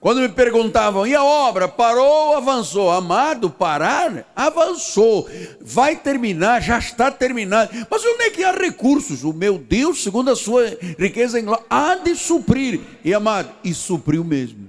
[0.00, 2.90] Quando me perguntavam, e a obra parou ou avançou?
[2.90, 4.30] Amado, parar?
[4.36, 5.28] Avançou.
[5.60, 7.70] Vai terminar, já está terminado.
[7.90, 9.24] Mas onde é que há recursos?
[9.24, 12.80] O meu Deus, segundo a sua riqueza em glória, há de suprir.
[13.04, 14.68] E amado, e supriu mesmo.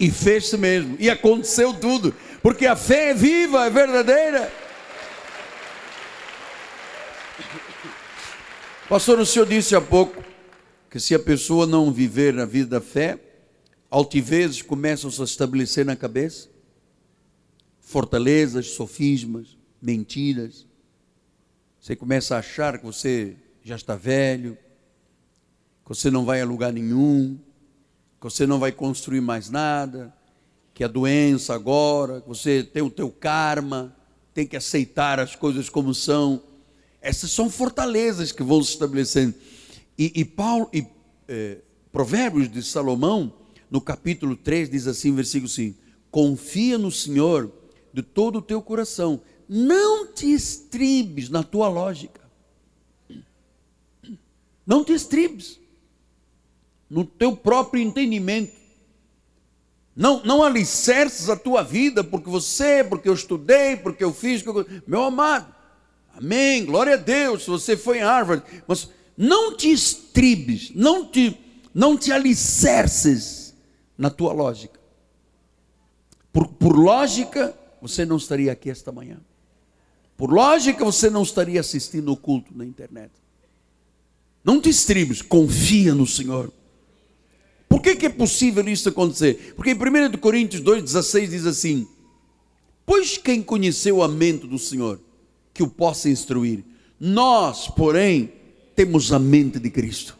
[0.00, 0.96] E fez-se mesmo.
[0.98, 2.14] E aconteceu tudo.
[2.44, 4.52] Porque a fé é viva, é verdadeira.
[8.86, 10.22] Pastor, o senhor disse há pouco
[10.90, 13.18] que se a pessoa não viver na vida da fé,
[13.90, 16.50] altivezes começam a se estabelecer na cabeça,
[17.80, 20.66] fortalezas, sofismas, mentiras.
[21.80, 24.58] Você começa a achar que você já está velho,
[25.82, 27.38] que você não vai a lugar nenhum,
[28.20, 30.14] que você não vai construir mais nada,
[30.74, 33.96] que a doença agora, que você tem o teu karma,
[34.34, 36.42] tem que aceitar as coisas como são.
[37.00, 39.34] Essas são fortalezas que vão se estabelecendo.
[39.96, 40.84] E, e Paulo, e
[41.28, 41.58] eh,
[41.92, 43.32] Provérbios de Salomão,
[43.70, 45.78] no capítulo 3, diz assim, versículo 5:
[46.10, 47.52] Confia no Senhor
[47.92, 52.20] de todo o teu coração, não te estribes na tua lógica,
[54.66, 55.60] não te estribes
[56.90, 58.63] no teu próprio entendimento,
[59.96, 64.42] não, não alicerces a tua vida porque você, porque eu estudei, porque eu fiz,
[64.86, 65.54] meu amado,
[66.16, 71.38] amém, glória a Deus, você foi em Harvard, mas não te estribes, não te,
[71.72, 73.54] não te alicerces
[73.96, 74.80] na tua lógica.
[76.32, 79.20] Por, por lógica, você não estaria aqui esta manhã.
[80.16, 83.12] Por lógica, você não estaria assistindo o culto na internet.
[84.42, 86.52] Não te estribes, confia no Senhor.
[87.74, 89.52] Por que, que é possível isso acontecer?
[89.56, 91.88] Porque em 1 Coríntios 2,16 diz assim:
[92.86, 95.00] Pois quem conheceu a mente do Senhor,
[95.52, 96.62] que o possa instruir,
[97.00, 98.32] nós, porém,
[98.76, 100.16] temos a mente de Cristo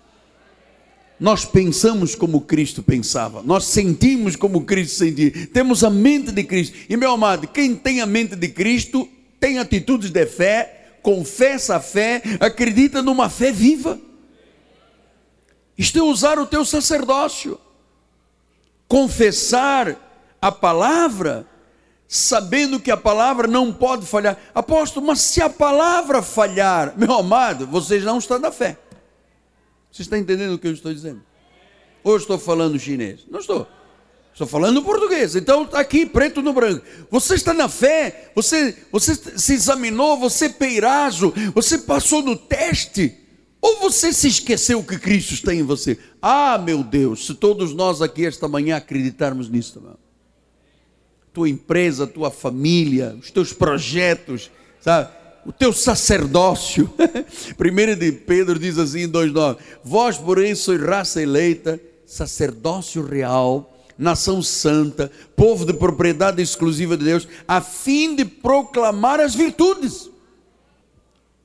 [1.19, 6.77] nós pensamos como Cristo pensava, nós sentimos como Cristo sentia, temos a mente de Cristo.
[6.89, 11.81] E meu amado, quem tem a mente de Cristo tem atitudes de fé, confessa a
[11.81, 13.99] fé, acredita numa fé viva.
[15.77, 17.59] Isto é usar o teu sacerdócio,
[18.87, 19.97] confessar
[20.41, 21.47] a palavra,
[22.07, 24.39] sabendo que a palavra não pode falhar.
[24.55, 28.79] Apóstolo, mas se a palavra falhar, meu amado, vocês não estão na fé.
[29.91, 31.23] Você está entendendo o que eu estou dizendo?
[32.03, 33.25] Ou estou falando chinês?
[33.31, 33.67] Não estou.
[34.33, 35.37] Estou falando português.
[35.37, 36.85] Então está aqui, preto no branco.
[37.11, 43.24] Você está na fé, você, você se examinou, você peirazo, você passou no teste.
[43.65, 45.99] Ou você se esqueceu que Cristo está em você?
[46.21, 49.97] Ah, meu Deus, se todos nós aqui esta manhã acreditarmos nisso, meu.
[51.33, 54.51] tua empresa, tua família, os teus projetos,
[54.83, 55.09] sabe?
[55.47, 56.93] o teu sacerdócio.
[57.57, 64.43] Primeiro de Pedro diz assim em 2,9: Vós, porém, sois raça eleita, sacerdócio real, nação
[64.43, 70.11] santa, povo de propriedade exclusiva de Deus, a fim de proclamar as virtudes.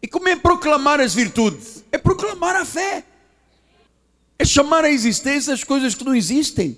[0.01, 1.83] E como é proclamar as virtudes?
[1.91, 3.03] É proclamar a fé.
[4.37, 6.77] É chamar à existência as coisas que não existem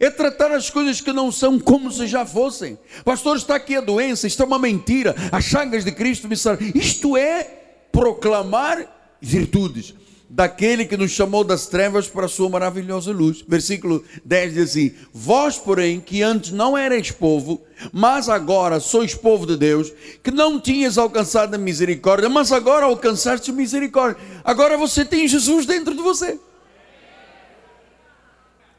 [0.00, 2.76] é tratar as coisas que não são como se já fossem.
[3.04, 6.72] Pastor, está aqui a doença, isto é uma mentira, as chagas de Cristo me sararam.
[6.74, 7.44] Isto é
[7.92, 9.94] proclamar virtudes
[10.34, 13.44] daquele que nos chamou das trevas para a sua maravilhosa luz.
[13.46, 17.60] Versículo 10 diz assim: Vós, porém, que antes não erais povo,
[17.92, 23.52] mas agora sois povo de Deus, que não tinhas alcançado a misericórdia, mas agora alcançaste
[23.52, 24.22] misericórdia.
[24.42, 26.38] Agora você tem Jesus dentro de você.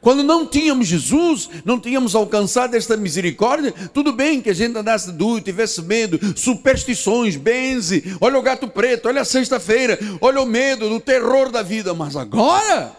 [0.04, 5.10] Quando não tínhamos Jesus, não tínhamos alcançado esta misericórdia, tudo bem que a gente andasse
[5.14, 10.94] duro, tivesse medo, superstições, benze, olha o gato preto, olha a sexta-feira, olha o medo,
[10.94, 12.92] o terror da vida, mas agora,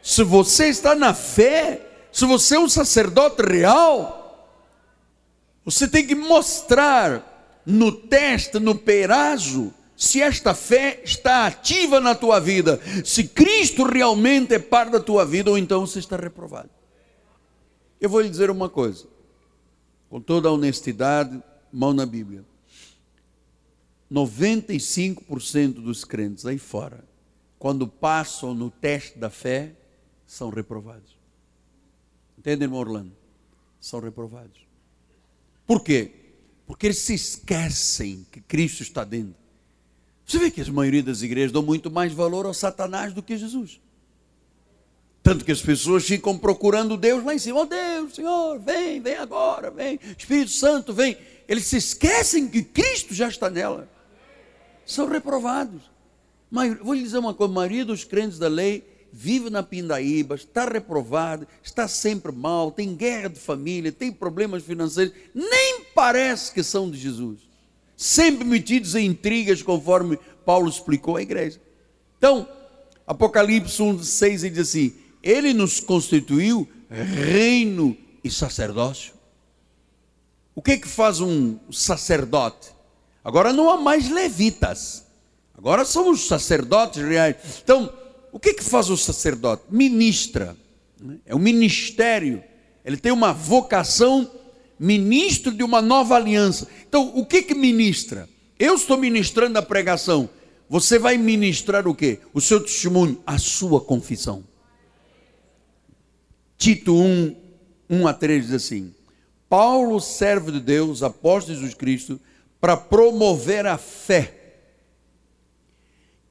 [0.00, 1.80] se você está na fé,
[2.12, 4.56] se você é um sacerdote real,
[5.64, 12.38] você tem que mostrar no teste, no perazo, se esta fé está ativa na tua
[12.38, 16.68] vida, se Cristo realmente é parte da tua vida, ou então você está reprovado.
[17.98, 19.06] Eu vou lhe dizer uma coisa,
[20.10, 21.42] com toda a honestidade,
[21.72, 22.44] mão na Bíblia.
[24.12, 27.02] 95% dos crentes aí fora,
[27.58, 29.74] quando passam no teste da fé,
[30.26, 31.16] são reprovados.
[32.38, 33.12] Entende, irmão Orlando?
[33.80, 34.60] São reprovados.
[35.66, 36.12] Por quê?
[36.66, 39.45] Porque eles se esquecem que Cristo está dentro.
[40.26, 43.34] Você vê que a maioria das igrejas dão muito mais valor ao Satanás do que
[43.34, 43.80] a Jesus.
[45.22, 47.60] Tanto que as pessoas ficam procurando Deus lá em cima.
[47.60, 50.00] Oh Deus, Senhor, vem, vem agora, vem.
[50.18, 51.16] Espírito Santo, vem.
[51.46, 53.88] Eles se esquecem que Cristo já está nela.
[54.84, 55.82] São reprovados.
[56.82, 60.64] Vou lhe dizer uma coisa: a maioria dos crentes da lei vive na pindaíba, está
[60.64, 66.90] reprovado, está sempre mal, tem guerra de família, tem problemas financeiros, nem parece que são
[66.90, 67.46] de Jesus
[67.96, 71.60] sempre metidos em intrigas, conforme Paulo explicou à igreja.
[72.18, 72.48] Então,
[73.06, 79.14] Apocalipse 1, 6, ele diz assim: Ele nos constituiu reino e sacerdócio.
[80.54, 82.74] O que é que faz um sacerdote?
[83.22, 85.04] Agora não há mais levitas,
[85.56, 87.36] agora somos sacerdotes reais.
[87.62, 87.92] Então,
[88.32, 89.64] o que é que faz o sacerdote?
[89.70, 90.56] Ministra,
[91.00, 91.18] né?
[91.26, 92.42] é um ministério,
[92.84, 94.30] ele tem uma vocação
[94.78, 96.68] ministro de uma nova aliança.
[96.88, 98.28] Então, o que que ministra?
[98.58, 100.28] Eu estou ministrando a pregação.
[100.68, 102.18] Você vai ministrar o que?
[102.32, 104.42] O seu testemunho, a sua confissão.
[106.58, 107.36] Tito 1,
[107.88, 108.94] 1 a 3 diz assim:
[109.48, 112.20] Paulo, servo de Deus, apóstolo de Jesus Cristo,
[112.60, 114.34] para promover a fé,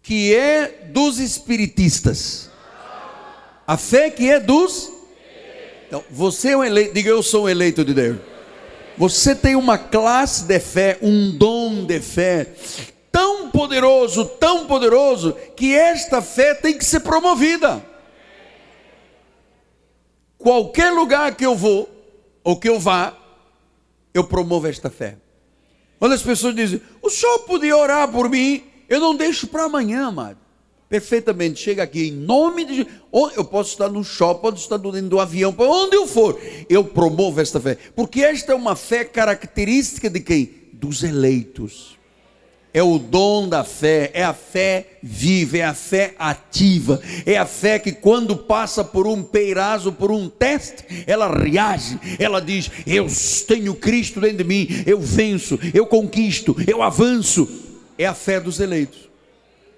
[0.01, 2.49] que é dos espiritistas.
[3.67, 4.91] A fé que é dos.
[5.87, 8.34] Então, você é um eleito, diga eu sou um eleito de Deus.
[8.97, 12.53] Você tem uma classe de fé, um dom de fé,
[13.11, 17.85] tão poderoso, tão poderoso, que esta fé tem que ser promovida.
[20.37, 21.89] Qualquer lugar que eu vou,
[22.43, 23.17] ou que eu vá,
[24.13, 25.17] eu promovo esta fé.
[25.99, 30.07] Quando as pessoas dizem, o senhor podia orar por mim, eu não deixo para amanhã,
[30.07, 30.44] amado
[30.89, 32.87] perfeitamente, chega aqui em nome de
[33.35, 36.83] Eu posso estar no shopping, posso estar dentro do avião, para onde eu for, eu
[36.83, 40.49] promovo esta fé, porque esta é uma fé característica de quem?
[40.73, 41.95] Dos eleitos.
[42.75, 47.45] É o dom da fé, é a fé viva, é a fé ativa, é a
[47.45, 53.07] fé que quando passa por um peirazo, por um teste, ela reage, ela diz: Eu
[53.47, 57.47] tenho Cristo dentro de mim, eu venço, eu conquisto, eu avanço.
[57.97, 59.09] É a fé dos eleitos.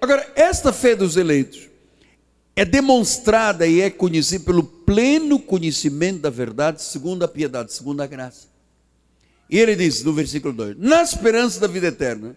[0.00, 1.68] Agora, esta fé dos eleitos
[2.54, 8.06] é demonstrada e é conhecida pelo pleno conhecimento da verdade, segundo a piedade, segundo a
[8.06, 8.48] graça.
[9.48, 12.36] E ele diz no versículo 2: Na esperança da vida eterna,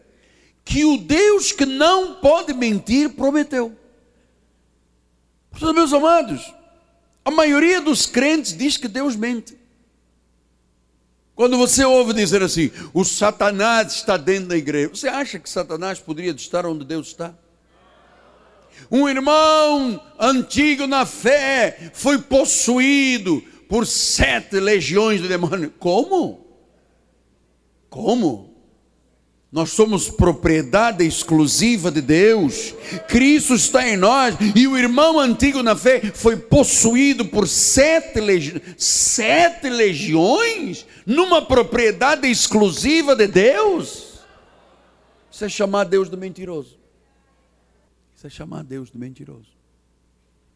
[0.64, 3.76] que o Deus que não pode mentir prometeu.
[5.50, 6.54] Portanto, meus amados,
[7.26, 9.58] a maioria dos crentes diz que Deus mente.
[11.36, 16.00] Quando você ouve dizer assim, o Satanás está dentro da igreja, você acha que Satanás
[16.00, 17.34] poderia estar onde Deus está?
[18.90, 25.72] Um irmão antigo na fé foi possuído por sete legiões de demônios.
[25.80, 26.46] Como?
[27.90, 28.52] Como?
[29.52, 32.74] Nós somos propriedade exclusiva de Deus.
[33.10, 38.22] Cristo está em nós e o irmão antigo na fé foi possuído por sete,
[38.78, 44.22] sete legiões numa propriedade exclusiva de Deus.
[45.30, 46.81] Isso é chamar Deus do mentiroso.
[48.22, 49.48] Isso é chamar Deus do mentiroso.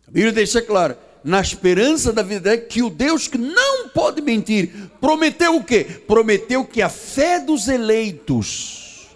[0.07, 4.22] A Bíblia deixa claro, na esperança da vida é que o Deus que não pode
[4.22, 5.84] mentir, prometeu o quê?
[5.84, 9.07] Prometeu que a fé dos eleitos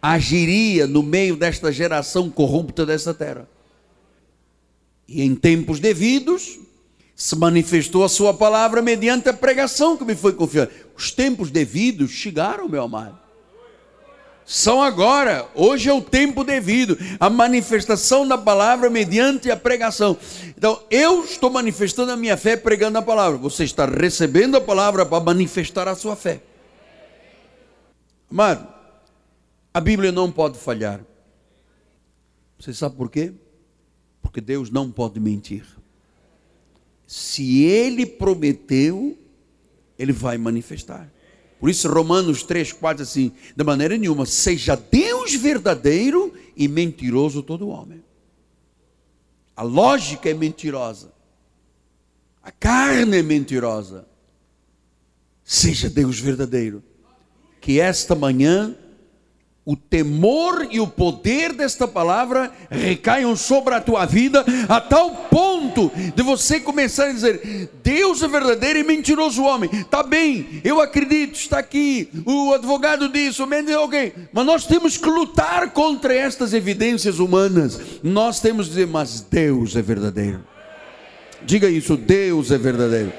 [0.00, 3.46] agiria no meio desta geração corrupta dessa terra.
[5.06, 6.58] E em tempos devidos,
[7.14, 10.70] se manifestou a sua palavra mediante a pregação que me foi confiada.
[10.96, 13.25] Os tempos devidos chegaram, meu amado.
[14.46, 20.16] São agora, hoje é o tempo devido, a manifestação da palavra mediante a pregação.
[20.56, 23.38] Então, eu estou manifestando a minha fé pregando a palavra.
[23.38, 26.40] Você está recebendo a palavra para manifestar a sua fé.
[28.30, 28.72] Amado,
[29.74, 31.00] a Bíblia não pode falhar.
[32.56, 33.32] Você sabe por quê?
[34.22, 35.66] Porque Deus não pode mentir.
[37.04, 39.18] Se Ele prometeu,
[39.98, 41.10] Ele vai manifestar.
[41.58, 47.68] Por isso, Romanos 3, 4, assim, de maneira nenhuma, seja Deus verdadeiro e mentiroso todo
[47.68, 48.04] homem.
[49.56, 51.12] A lógica é mentirosa.
[52.42, 54.06] A carne é mentirosa.
[55.42, 56.82] Seja Deus verdadeiro.
[57.60, 58.76] Que esta manhã
[59.68, 65.90] o temor e o poder desta palavra recaiam sobre a tua vida a tal ponto
[66.14, 69.68] de você começar a dizer: Deus é verdadeiro e mentiroso homem.
[69.90, 72.08] Tá bem, eu acredito, está aqui.
[72.24, 74.14] O advogado disse, o médico, ok.
[74.32, 77.80] Mas nós temos que lutar contra estas evidências humanas.
[78.04, 80.44] Nós temos que dizer: Mas Deus é verdadeiro.
[81.44, 83.12] Diga isso: Deus é verdadeiro.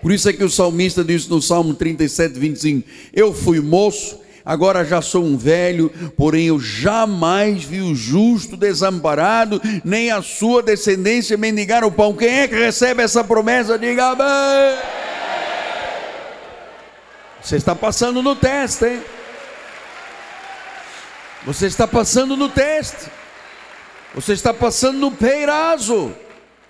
[0.00, 4.84] Por isso é que o salmista diz no Salmo 37, 25: Eu fui moço agora
[4.84, 11.36] já sou um velho, porém eu jamais vi o justo desamparado, nem a sua descendência
[11.36, 12.14] mendigar o pão.
[12.14, 13.76] Quem é que recebe essa promessa?
[13.76, 14.78] Diga amém.
[17.42, 19.02] Você está passando no teste, hein?
[21.44, 23.10] Você está passando no teste.
[24.14, 26.14] Você está passando no peirazo.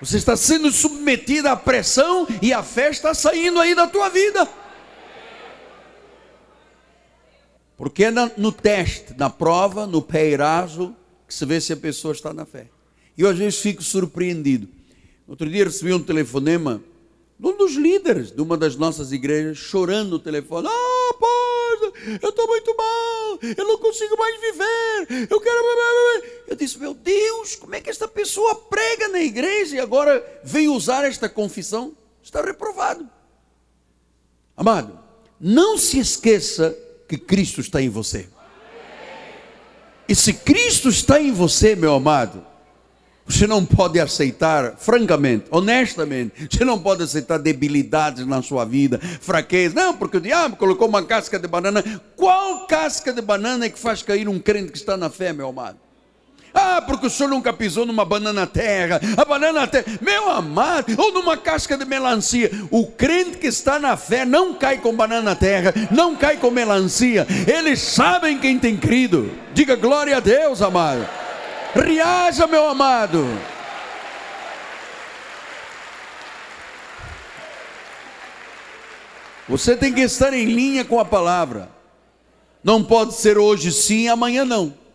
[0.01, 4.47] Você está sendo submetido à pressão e a fé está saindo aí da tua vida.
[7.77, 8.05] Porque
[8.37, 10.97] no teste, na prova, no peirazo,
[11.27, 12.69] que se vê se a pessoa está na fé.
[13.17, 14.69] E eu às vezes fico surpreendido.
[15.29, 16.83] Outro dia recebi um telefonema
[17.39, 20.69] de um dos líderes de uma das nossas igrejas, chorando no telefone.
[20.69, 25.67] Ah, pai, eu estou muito mal, eu não consigo mais viver, eu quero.
[26.47, 30.69] Eu disse, meu Deus, como é que esta pessoa prega na igreja e agora vem
[30.69, 31.95] usar esta confissão?
[32.23, 33.09] Está reprovado.
[34.57, 34.99] Amado,
[35.39, 36.77] não se esqueça
[37.09, 38.29] que Cristo está em você.
[40.09, 42.45] E se Cristo está em você, meu amado,
[43.27, 49.75] você não pode aceitar, francamente, honestamente, você não pode aceitar debilidades na sua vida, fraqueza.
[49.75, 51.83] Não, porque o diabo colocou uma casca de banana.
[52.15, 55.49] Qual casca de banana é que faz cair um crente que está na fé, meu
[55.49, 55.86] amado?
[56.59, 61.13] Ah, porque o senhor nunca pisou numa banana terra, a banana terra, meu amado, ou
[61.13, 62.51] numa casca de melancia.
[62.71, 67.27] O crente que está na fé não cai com banana terra, não cai com melancia.
[67.47, 69.31] Eles sabem quem tem crido.
[69.53, 71.07] Diga glória a Deus, amado.
[71.75, 73.29] Reaja, meu amado.
[79.47, 81.69] Você tem que estar em linha com a palavra.
[82.65, 84.86] Não pode ser hoje sim, amanhã não.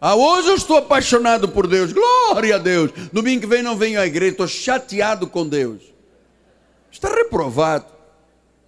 [0.00, 2.90] Ah, hoje eu estou apaixonado por Deus, glória a Deus.
[3.12, 5.82] Domingo que vem não venho à igreja, estou chateado com Deus.
[6.90, 7.84] Está reprovado.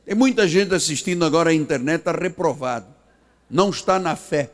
[0.05, 2.87] Tem muita gente assistindo agora à internet, está reprovado.
[3.49, 4.51] Não está na fé.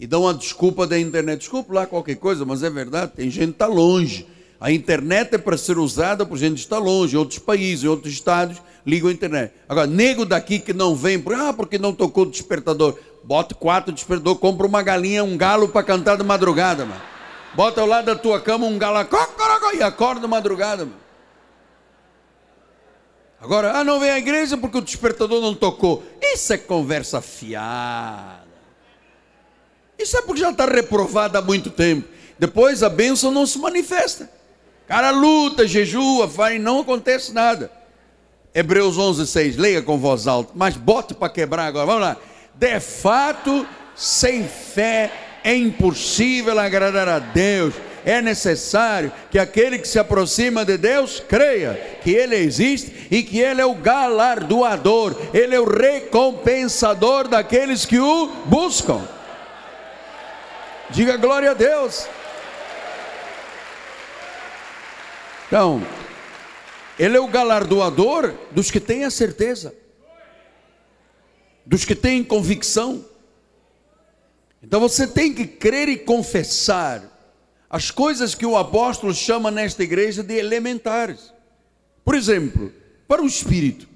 [0.00, 1.40] E dão uma desculpa da internet.
[1.40, 4.26] Desculpa lá qualquer coisa, mas é verdade, tem gente que está longe.
[4.58, 7.88] A internet é para ser usada por gente que está longe, em outros países, em
[7.88, 9.52] outros estados, ligam a internet.
[9.68, 12.98] Agora, nego daqui que não vem, ah, porque não tocou o despertador.
[13.24, 17.00] Bota quatro despertador, compra uma galinha, um galo para cantar de madrugada, mano.
[17.54, 18.98] Bota ao lado da tua cama um galo
[19.74, 21.02] e acorda de madrugada, mano.
[23.40, 26.02] Agora, ah, não vem à igreja porque o despertador não tocou.
[26.20, 28.46] Isso é conversa fiada.
[29.98, 32.08] Isso é porque já está reprovado há muito tempo.
[32.38, 34.30] Depois a bênção não se manifesta.
[34.86, 37.70] Cara luta, jejua, e não acontece nada.
[38.54, 41.86] Hebreus 11, 6, leia com voz alta, mas bote para quebrar agora.
[41.86, 42.16] Vamos lá.
[42.54, 45.10] De fato, sem fé
[45.44, 47.74] é impossível agradar a Deus,
[48.04, 53.40] é necessário que aquele que se aproxima de Deus creia que Ele existe e que
[53.40, 59.06] Ele é o galardoador, Ele é o recompensador daqueles que o buscam.
[60.90, 62.06] Diga glória a Deus.
[65.46, 65.82] Então,
[66.98, 69.74] Ele é o galardoador dos que têm a certeza,
[71.64, 73.04] dos que têm convicção.
[74.62, 77.02] Então você tem que crer e confessar
[77.68, 81.32] as coisas que o apóstolo chama nesta igreja de elementares.
[82.04, 82.72] Por exemplo,
[83.08, 83.88] para o espírito,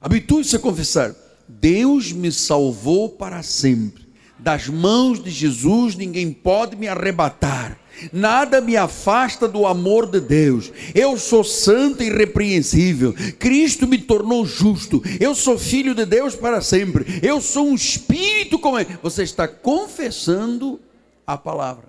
[0.00, 1.14] habitue-se a confessar:
[1.48, 4.06] Deus me salvou para sempre.
[4.38, 7.78] Das mãos de Jesus ninguém pode me arrebatar.
[8.12, 10.72] Nada me afasta do amor de Deus.
[10.94, 13.14] Eu sou santo e irrepreensível.
[13.38, 15.02] Cristo me tornou justo.
[15.20, 17.20] Eu sou filho de Deus para sempre.
[17.22, 18.98] Eu sou um espírito como ele.
[19.02, 20.80] Você está confessando
[21.26, 21.88] a palavra.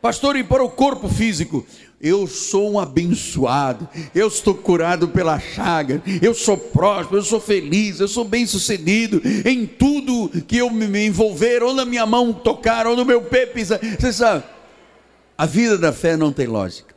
[0.00, 1.66] Pastor, e para o corpo físico?
[2.06, 7.98] Eu sou um abençoado, eu estou curado pela chaga, eu sou próspero, eu sou feliz,
[7.98, 12.86] eu sou bem sucedido em tudo que eu me envolver, ou na minha mão tocar,
[12.86, 13.80] ou no meu pé pisar.
[13.80, 14.44] Você sabe,
[15.36, 16.94] a vida da fé não tem lógica.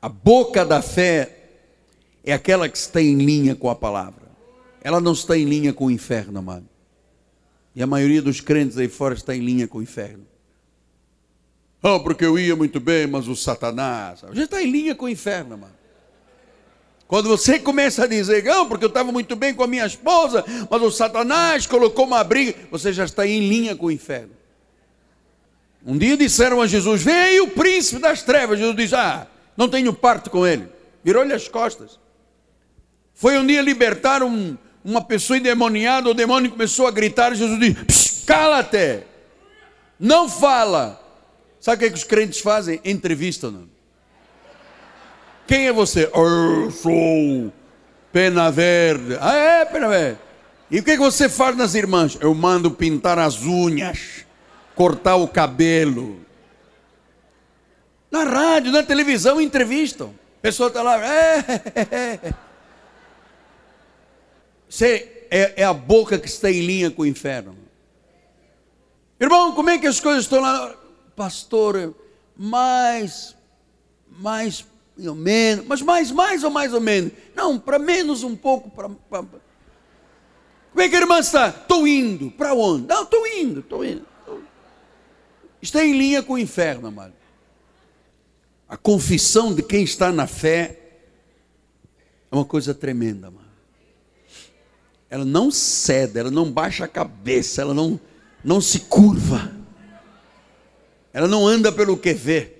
[0.00, 1.36] A boca da fé
[2.24, 4.22] é aquela que está em linha com a palavra,
[4.80, 6.66] ela não está em linha com o inferno, amado.
[7.76, 10.31] E a maioria dos crentes aí fora está em linha com o inferno.
[11.82, 14.20] Oh, porque eu ia muito bem, mas o Satanás.
[14.28, 15.82] Gente está em linha com o inferno, mano.
[17.08, 20.44] Quando você começa a dizer, não, porque eu estava muito bem com a minha esposa,
[20.70, 24.30] mas o Satanás colocou uma briga, você já está em linha com o inferno.
[25.84, 28.58] Um dia disseram a Jesus: Vem aí o príncipe das trevas.
[28.58, 29.26] Jesus diz: Ah,
[29.56, 30.68] não tenho parte com ele.
[31.02, 31.98] Virou-lhe as costas.
[33.12, 37.34] Foi um dia libertar um, uma pessoa endemoniada, o demônio começou a gritar.
[37.34, 39.00] Jesus diz: Cala-te,
[39.98, 41.01] não fala.
[41.62, 42.80] Sabe o que, é que os crentes fazem?
[42.84, 43.68] Entrevistam.
[45.46, 46.10] Quem é você?
[46.12, 47.52] Eu sou
[48.12, 49.16] Pena Verde.
[49.20, 50.18] Ah, é, Pena Verde.
[50.68, 52.18] E o que, é que você faz nas irmãs?
[52.20, 54.26] Eu mando pintar as unhas,
[54.74, 56.26] cortar o cabelo.
[58.10, 60.12] Na rádio, na televisão, entrevistam.
[60.38, 60.98] A pessoa está lá.
[60.98, 62.34] É.
[64.68, 67.56] Você é, é a boca que está em linha com o inferno.
[69.20, 70.81] Irmão, como é que as coisas estão lá?
[71.16, 71.94] Pastor,
[72.36, 73.36] mais,
[74.08, 74.64] mais
[74.98, 77.12] ou menos, mas mais, mais ou mais ou menos.
[77.34, 78.70] Não, para menos um pouco.
[78.70, 79.40] Pra, Como
[80.76, 81.48] é que a irmã está?
[81.48, 82.30] Estou indo.
[82.30, 82.86] Para onde?
[82.86, 84.06] Não, estou indo, estou indo.
[85.60, 87.14] Está em linha com o inferno, amado.
[88.68, 90.78] A confissão de quem está na fé
[92.30, 93.42] é uma coisa tremenda, amado.
[95.08, 98.00] Ela não cede, ela não baixa a cabeça, ela não,
[98.42, 99.52] não se curva.
[101.12, 102.52] Ela não anda pelo que vê.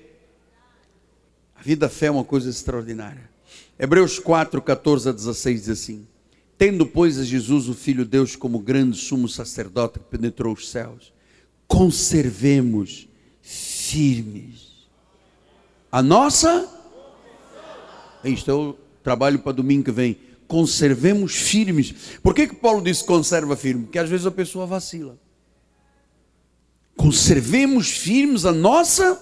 [1.57, 3.31] A vida da fé é uma coisa extraordinária.
[3.79, 6.07] Hebreus 4, 14 a 16 diz assim:
[6.59, 10.69] Tendo, pois, a Jesus, o Filho de Deus, como grande sumo sacerdote que penetrou os
[10.71, 11.13] céus,
[11.67, 13.09] conservemos
[13.41, 14.73] firmes
[15.91, 16.69] a nossa.
[18.25, 20.17] Isto é o trabalho para domingo que vem.
[20.47, 22.19] Conservemos firmes.
[22.23, 23.85] Por que, que Paulo diz conserva firme?
[23.85, 25.19] Porque às vezes a pessoa vacila
[26.97, 29.21] conservemos firmes a nossa,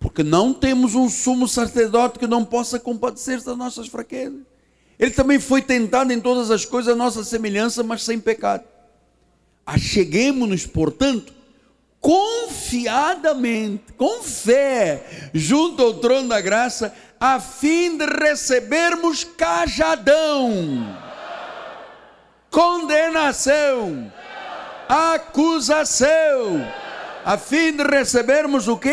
[0.00, 4.40] porque não temos um sumo sacerdote que não possa compadecer-se das nossas fraquezas.
[4.98, 8.64] Ele também foi tentado em todas as coisas a nossa semelhança, mas sem pecado.
[9.66, 11.32] Acheguemos-nos, portanto,
[12.00, 20.98] confiadamente, com fé, junto ao trono da graça, a fim de recebermos cajadão,
[22.50, 24.12] condenação,
[24.88, 26.66] acusação,
[27.24, 28.90] a fim de recebermos o que?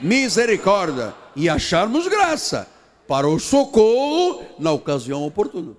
[0.00, 2.68] Misericórdia e acharmos graça
[3.06, 5.74] para o socorro na ocasião oportuna.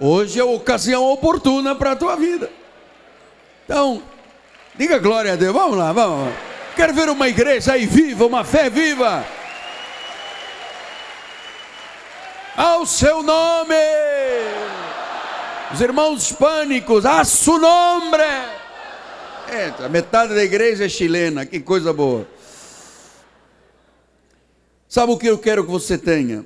[0.00, 2.50] Hoje é a ocasião oportuna para a tua vida.
[3.64, 4.02] Então,
[4.74, 5.54] diga glória a Deus.
[5.54, 6.34] Vamos lá, vamos.
[6.74, 9.24] Quero ver uma igreja aí viva, uma fé viva.
[12.56, 13.74] Ao seu nome.
[15.72, 18.22] Os irmãos hispânicos, a su nombre.
[19.48, 22.28] É, a metade da igreja é chilena, que coisa boa.
[24.86, 26.44] Sabe o que eu quero que você tenha?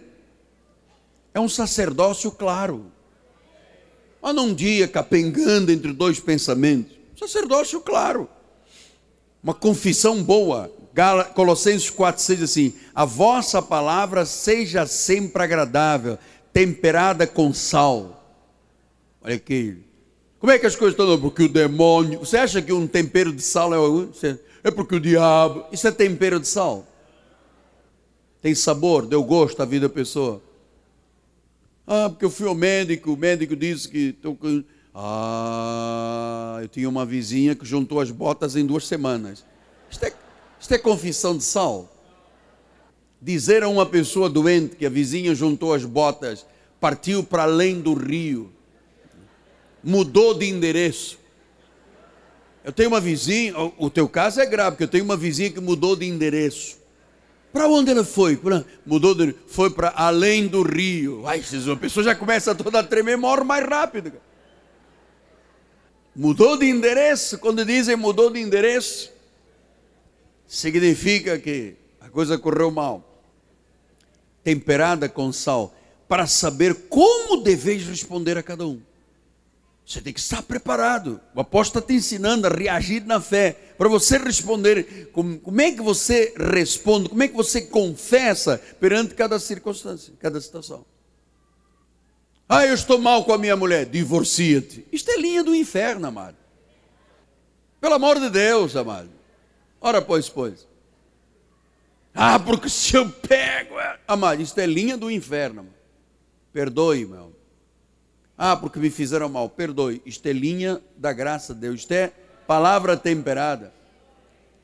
[1.34, 2.86] É um sacerdócio claro.
[4.22, 6.96] Mas não um dia capengando entre dois pensamentos.
[7.18, 8.28] Sacerdócio claro.
[9.42, 10.70] Uma confissão boa.
[11.34, 16.16] Colossenses 4, 6 assim: A vossa palavra seja sempre agradável,
[16.52, 18.15] temperada com sal
[19.26, 19.76] Olha aqui.
[20.38, 21.20] Como é que as coisas estão?
[21.20, 22.20] Porque o demônio.
[22.20, 24.38] Você acha que um tempero de sal é.
[24.62, 25.64] É porque o diabo.
[25.72, 26.86] Isso é tempero de sal.
[28.40, 30.40] Tem sabor, deu gosto à vida da pessoa.
[31.84, 34.62] Ah, porque eu fui ao médico, o médico disse que com.
[34.94, 39.44] Ah, eu tinha uma vizinha que juntou as botas em duas semanas.
[39.90, 40.12] Isto é,
[40.60, 41.92] isto é confissão de sal.
[43.20, 46.46] Dizer a uma pessoa doente que a vizinha juntou as botas,
[46.80, 48.52] partiu para além do rio,
[49.86, 51.16] mudou de endereço.
[52.64, 55.60] Eu tenho uma vizinha, o teu caso é grave, porque eu tenho uma vizinha que
[55.60, 56.78] mudou de endereço.
[57.52, 58.38] Para onde ela foi?
[58.84, 61.24] Mudou, de, foi para além do rio.
[61.24, 64.12] Ai, Jesus, a pessoa já começa toda a tremer, morre mais rápido.
[66.14, 67.38] Mudou de endereço.
[67.38, 69.12] Quando dizem mudou de endereço,
[70.48, 73.22] significa que a coisa correu mal.
[74.42, 75.72] Temperada com sal,
[76.08, 78.82] para saber como deveis responder a cada um.
[79.86, 81.20] Você tem que estar preparado.
[81.32, 83.52] O apóstolo está te ensinando a reagir na fé.
[83.78, 89.38] Para você responder, como, é que você responde, como é que você confessa perante cada
[89.38, 90.84] circunstância, cada situação.
[92.48, 93.86] Ah, eu estou mal com a minha mulher.
[93.86, 94.84] Divorcia-te.
[94.90, 96.36] Isto é linha do inferno, amado.
[97.80, 99.10] Pelo amor de Deus, amado.
[99.80, 100.66] Ora, pois, pois.
[102.12, 103.76] Ah, porque se eu pego.
[104.08, 105.68] Amado, isto é linha do inferno.
[106.52, 107.35] Perdoe, meu.
[108.36, 109.48] Ah, porque me fizeram mal.
[109.48, 110.02] Perdoe.
[110.04, 111.80] Isto é linha da graça de Deus.
[111.80, 112.12] Isto é
[112.46, 113.72] palavra temperada.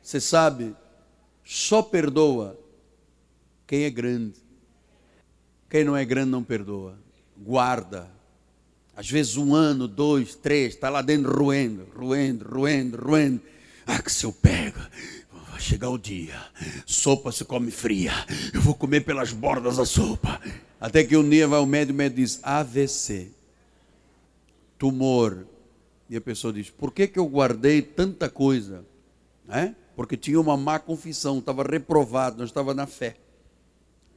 [0.03, 0.75] Você sabe,
[1.45, 2.59] só perdoa
[3.67, 4.41] quem é grande.
[5.71, 7.03] Quem não é grande não perdoa
[7.43, 8.09] guarda.
[8.97, 13.41] Às vezes um ano, dois, três, está lá dentro roendo, roendo, roendo, roendo.
[13.87, 14.79] Ah, que se eu pego,
[15.51, 16.41] vai chegar o dia,
[16.87, 18.13] sopa se come fria,
[18.55, 20.41] eu vou comer pelas bordas a sopa.
[20.81, 23.31] Até que um dia vai o médico, o médico diz, AVC,
[24.83, 25.47] tumor.
[26.11, 28.85] E a pessoa diz, por que, que eu guardei tanta coisa?
[29.49, 29.73] É?
[29.95, 33.17] Porque tinha uma má confissão, estava reprovado, não estava na fé.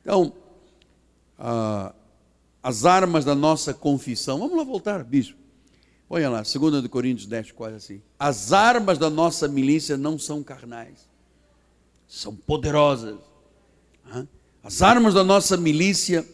[0.02, 0.34] Então,
[1.38, 1.94] ah,
[2.64, 4.40] as armas da nossa confissão.
[4.40, 5.38] Vamos lá voltar, bispo.
[6.10, 8.02] Olha lá, 2 Coríntios 10, quase assim.
[8.18, 11.08] As armas da nossa milícia não são carnais,
[12.08, 13.18] são poderosas.
[14.64, 16.28] As armas da nossa milícia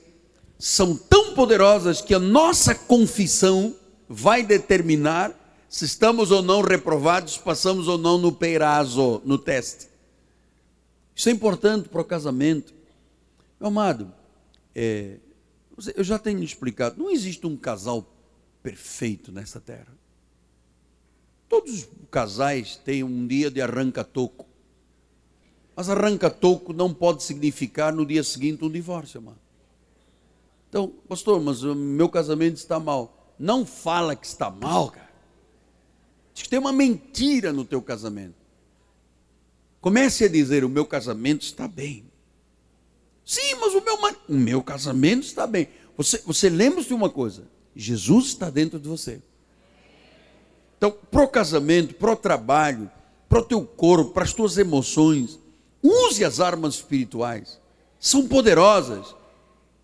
[0.58, 3.76] são tão poderosas que a nossa confissão
[4.12, 5.34] vai determinar
[5.70, 9.88] se estamos ou não reprovados, passamos ou não no peirazo, no teste.
[11.16, 12.74] Isso é importante para o casamento.
[13.58, 14.14] Meu amado,
[14.76, 15.18] é,
[15.96, 18.06] eu já tenho explicado, não existe um casal
[18.62, 19.98] perfeito nessa terra.
[21.48, 24.46] Todos os casais têm um dia de arranca-toco.
[25.74, 29.40] Mas arranca-toco não pode significar no dia seguinte um divórcio, mano.
[30.68, 33.21] Então, pastor, mas o meu casamento está mal.
[33.42, 35.10] Não fala que está mal, cara.
[36.32, 38.36] Diz que tem uma mentira no teu casamento.
[39.82, 42.06] Comece a dizer: o meu casamento está bem.
[43.26, 43.98] Sim, mas o meu,
[44.30, 45.70] o meu casamento está bem.
[45.98, 49.20] Você, você lembra de uma coisa: Jesus está dentro de você.
[50.78, 52.92] Então, para o casamento, para o trabalho,
[53.28, 55.40] para o teu corpo, para as tuas emoções,
[55.82, 57.60] use as armas espirituais.
[58.00, 59.16] São poderosas.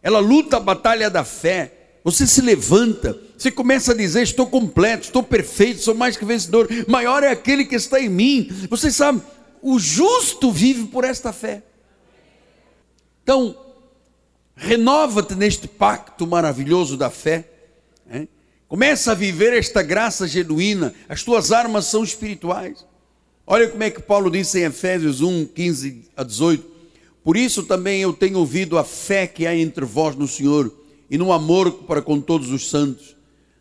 [0.03, 1.76] Ela luta a batalha da fé.
[2.07, 6.65] Você se levanta, você começa a dizer: Estou completo, estou perfeito, sou mais que vencedor.
[6.87, 8.49] Maior é aquele que está em mim.
[8.69, 9.21] Você sabe,
[9.61, 11.63] o justo vive por esta fé.
[13.21, 13.57] Então,
[14.55, 17.43] renova-te neste pacto maravilhoso da fé.
[18.09, 18.29] Hein?
[18.69, 20.93] Começa a viver esta graça genuína.
[21.09, 22.85] As tuas armas são espirituais.
[23.45, 26.71] Olha como é que Paulo disse em Efésios 1, 15 a 18.
[27.21, 30.73] Por isso também eu tenho ouvido a fé que há entre vós no Senhor
[31.09, 33.15] e no amor para com todos os santos.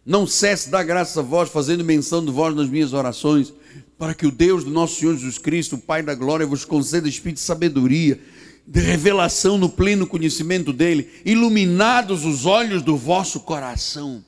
[0.05, 3.53] Não cesse dar graça a vós, fazendo menção de vós nas minhas orações,
[3.99, 7.09] para que o Deus do nosso Senhor Jesus Cristo, o Pai da glória, vos conceda
[7.09, 8.21] espírito de sabedoria
[8.67, 14.25] de revelação no pleno conhecimento dele, iluminados os olhos do vosso coração,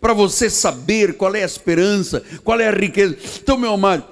[0.00, 3.16] para você saber qual é a esperança, qual é a riqueza.
[3.42, 4.04] Então, meu amado,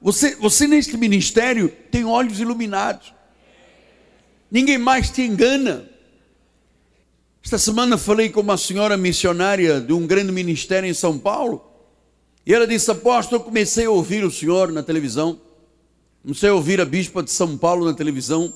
[0.00, 3.12] você, você neste ministério tem olhos iluminados,
[4.50, 5.90] ninguém mais te engana.
[7.44, 11.64] Esta semana falei com uma senhora missionária de um grande ministério em São Paulo,
[12.46, 15.40] e ela disse: Apóstolo, eu comecei a ouvir o senhor na televisão,
[16.22, 18.52] comecei a ouvir a bispa de São Paulo na televisão,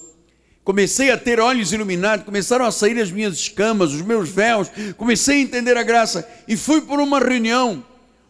[0.66, 5.36] Comecei a ter olhos iluminados, começaram a sair as minhas escamas, os meus véus, comecei
[5.36, 7.84] a entender a graça e fui por uma reunião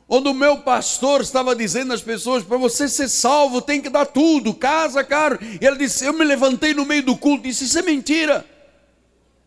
[0.06, 4.04] onde o meu pastor estava dizendo às pessoas: para você ser salvo tem que dar
[4.04, 5.38] tudo, casa, carro.
[5.58, 8.44] E ele disse: Eu me levantei no meio do culto disse: Isso é mentira.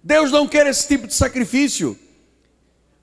[0.03, 1.97] Deus não quer esse tipo de sacrifício.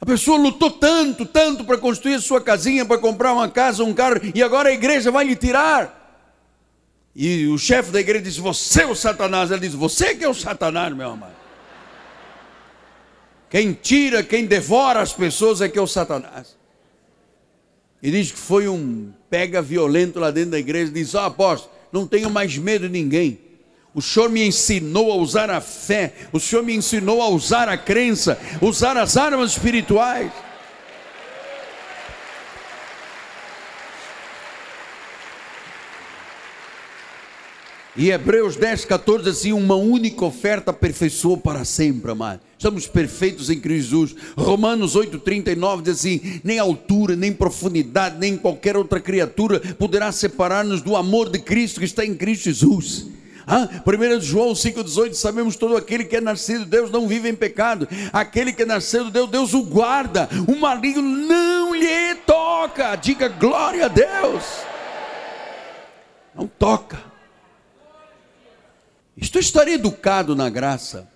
[0.00, 3.94] A pessoa lutou tanto, tanto para construir a sua casinha, para comprar uma casa, um
[3.94, 6.04] carro, e agora a igreja vai lhe tirar.
[7.14, 9.50] E o chefe da igreja disse: Você é o Satanás.
[9.50, 11.34] Ele disse: Você que é o Satanás, meu amado.
[13.48, 16.56] Quem tira, quem devora as pessoas é que é o Satanás.
[18.02, 20.92] E diz que foi um pega violento lá dentro da igreja.
[20.92, 23.45] Diz: Ó, oh, apóstolo, não tenho mais medo de ninguém.
[23.96, 27.78] O Senhor me ensinou a usar a fé, o Senhor me ensinou a usar a
[27.78, 30.30] crença, usar as armas espirituais.
[37.96, 42.40] E Hebreus 10, 14, assim, uma única oferta aperfeiçoou para sempre, amado.
[42.58, 44.14] Estamos perfeitos em Cristo Jesus.
[44.36, 50.82] Romanos 8, 39 diz assim: nem altura, nem profundidade, nem qualquer outra criatura poderá separar-nos
[50.82, 53.16] do amor de Cristo que está em Cristo Jesus.
[53.46, 57.34] Ah, 1 João 5,18, sabemos todo aquele que é nascido de Deus não vive em
[57.34, 57.86] pecado.
[58.12, 60.28] Aquele que é nascido de Deus, Deus o guarda.
[60.48, 62.96] O maligno não lhe toca.
[62.96, 64.42] Diga glória a Deus.
[66.34, 67.00] Não toca.
[69.16, 71.08] Estou estar educado na graça.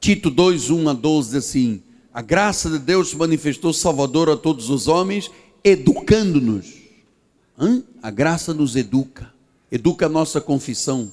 [0.00, 4.70] Tito 2, 1 a 12 diz assim: A graça de Deus manifestou salvador a todos
[4.70, 5.30] os homens,
[5.62, 6.80] educando-nos.
[8.02, 9.30] A graça nos educa,
[9.70, 11.12] educa a nossa confissão,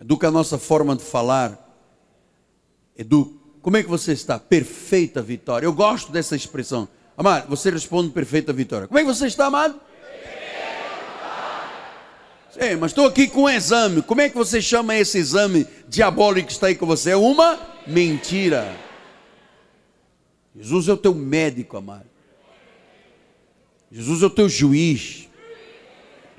[0.00, 1.64] educa a nossa forma de falar.
[2.96, 3.38] Educa.
[3.60, 4.38] Como é que você está?
[4.38, 5.66] Perfeita vitória.
[5.66, 6.88] Eu gosto dessa expressão.
[7.16, 8.86] Amado, você responde perfeita vitória.
[8.86, 9.80] Como é que você está, amado?
[12.60, 14.02] Ei, mas estou aqui com um exame.
[14.02, 17.10] Como é que você chama esse exame diabólico que está aí com você?
[17.10, 18.76] É uma mentira.
[20.56, 22.06] Jesus é o teu médico, amado.
[23.92, 25.27] Jesus é o teu juiz.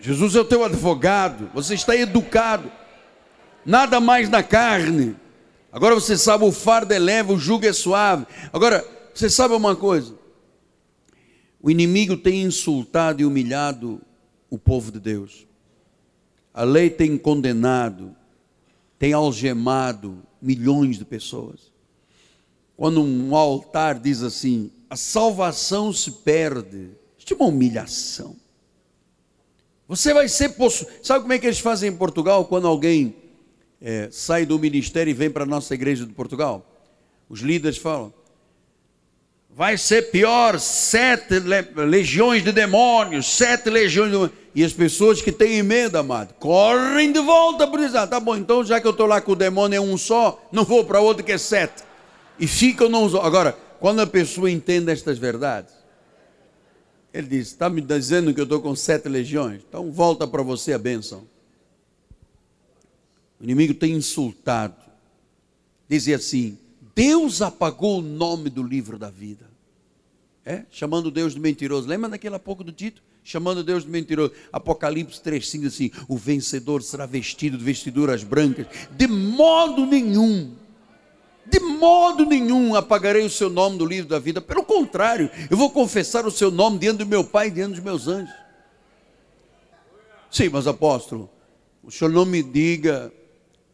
[0.01, 1.49] Jesus é o teu advogado.
[1.53, 2.71] Você está educado.
[3.65, 5.15] Nada mais na carne.
[5.71, 8.25] Agora você sabe, o fardo é leve, o jugo é suave.
[8.51, 10.17] Agora, você sabe uma coisa?
[11.61, 14.01] O inimigo tem insultado e humilhado
[14.49, 15.45] o povo de Deus.
[16.53, 18.15] A lei tem condenado,
[18.97, 21.71] tem algemado milhões de pessoas.
[22.75, 28.35] Quando um altar diz assim, a salvação se perde, isso é uma humilhação.
[29.89, 30.93] Você vai ser possuído.
[31.01, 33.15] Sabe como é que eles fazem em Portugal quando alguém
[33.81, 36.63] é, sai do ministério e vem para a nossa igreja de Portugal?
[37.27, 38.13] Os líderes falam:
[39.49, 41.39] vai ser pior, sete
[41.75, 44.39] legiões de demônios, sete legiões de.
[44.53, 47.97] E as pessoas que têm medo, amado, correm de volta por isso.
[47.97, 50.39] Ah, tá bom, então já que eu estou lá com o demônio é um só,
[50.51, 51.83] não vou para outro que é sete.
[52.39, 55.78] E ficam não Agora, quando a pessoa entende estas verdades,
[57.13, 59.61] ele diz: está me dizendo que eu estou com sete legiões?
[59.67, 61.27] Então volta para você a bênção.
[63.39, 64.75] O inimigo tem insultado.
[65.87, 66.57] Dizia assim:
[66.95, 69.49] Deus apagou o nome do livro da vida.
[70.45, 70.63] É?
[70.71, 71.87] Chamando Deus de mentiroso.
[71.87, 73.01] Lembra daquele pouco do Tito?
[73.29, 74.33] chamando Deus de mentiroso.
[74.51, 78.65] Apocalipse 3,5 assim: o vencedor será vestido de vestiduras brancas.
[78.91, 80.55] De modo nenhum,
[81.49, 84.39] de modo nenhum apagarei o seu nome do livro da vida.
[84.39, 87.83] Pelo contrário, eu vou confessar o seu nome diante do meu Pai e diante dos
[87.83, 88.33] meus anjos.
[90.29, 91.29] Sim, mas apóstolo,
[91.83, 93.11] o senhor não me diga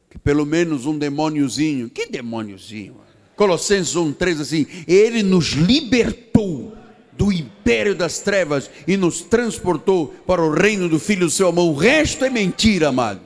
[0.09, 2.95] que pelo menos um demôniozinho, que demôniozinho?
[3.36, 6.73] Colossenses 1,3 assim, ele nos libertou
[7.11, 11.69] do império das trevas e nos transportou para o reino do Filho do seu amor.
[11.69, 13.21] O resto é mentira, amado.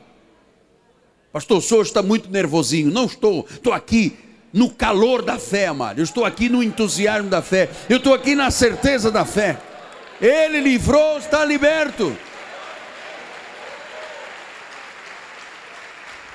[1.31, 2.91] Pastor, o senhor está muito nervosinho.
[2.91, 4.17] Não estou, estou aqui
[4.53, 5.99] no calor da fé, amado.
[5.99, 7.69] Eu estou aqui no entusiasmo da fé.
[7.89, 9.57] Eu estou aqui na certeza da fé.
[10.21, 12.15] Ele livrou, está liberto.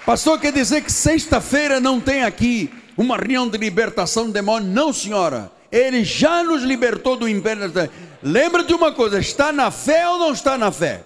[0.06, 4.68] Pastor, quer dizer que sexta-feira não tem aqui uma reunião de libertação do demônio?
[4.68, 5.50] Não, senhora.
[5.72, 7.72] Ele já nos libertou do império.
[8.22, 11.02] Lembra de uma coisa: está na fé ou não está na fé?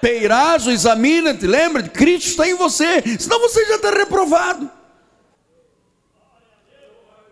[0.00, 1.82] Peirazo, examina-te, lembra?
[1.82, 4.70] Cristo está em você, senão você já está reprovado.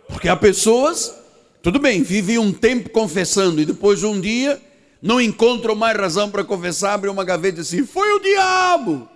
[0.08, 1.14] Porque há pessoas,
[1.62, 4.60] tudo bem, vivem um tempo confessando e depois um dia
[5.00, 9.08] não encontram mais razão para confessar, abrem uma gaveta e assim, foi o diabo.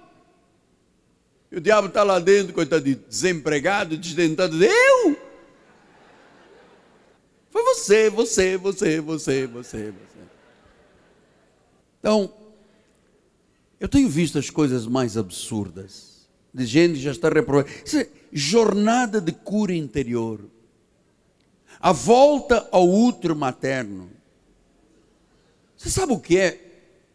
[1.50, 5.16] E o diabo está lá dentro, coitado, desempregado, desdentado, eu?
[7.50, 10.18] Foi você, você, você, você, você, você.
[12.00, 12.32] Então,
[13.78, 16.26] eu tenho visto as coisas mais absurdas.
[16.54, 17.68] De gente já está reprovada.
[17.94, 20.40] É jornada de cura interior.
[21.82, 24.08] A volta ao útero materno.
[25.76, 26.60] Você sabe o que é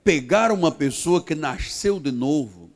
[0.04, 2.70] pegar uma pessoa que nasceu de novo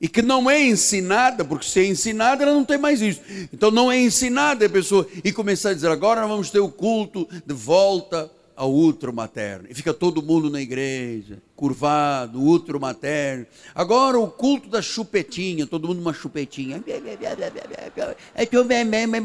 [0.00, 3.20] e que não é ensinada, porque se é ensinada, ela não tem mais isso.
[3.52, 7.28] Então não é ensinada a pessoa e começar a dizer: agora vamos ter o culto
[7.44, 8.30] de volta
[8.62, 9.66] ao útero materno.
[9.68, 13.44] E fica todo mundo na igreja, curvado, útero materno.
[13.74, 16.80] Agora o culto da chupetinha, todo mundo uma chupetinha.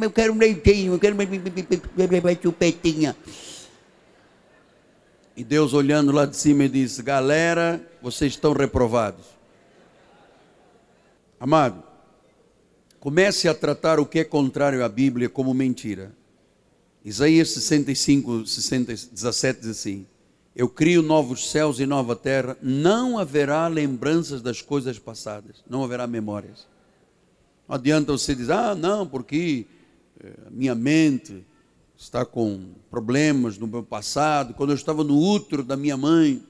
[0.01, 1.23] Eu quero um leitinho, eu quero uma
[2.41, 3.15] chupetinha.
[5.35, 9.27] E Deus olhando lá de cima e diz: Galera, vocês estão reprovados.
[11.39, 11.83] Amado,
[12.99, 16.16] comece a tratar o que é contrário à Bíblia como mentira.
[17.07, 20.05] Isaías 65, 60, 17 diz assim:
[20.53, 26.05] Eu crio novos céus e nova terra, não haverá lembranças das coisas passadas, não haverá
[26.05, 26.67] memórias.
[27.65, 29.65] Não adianta você dizer, ah, não, porque
[30.21, 31.45] eh, minha mente
[31.97, 34.53] está com problemas no meu passado.
[34.53, 36.43] Quando eu estava no útero da minha mãe,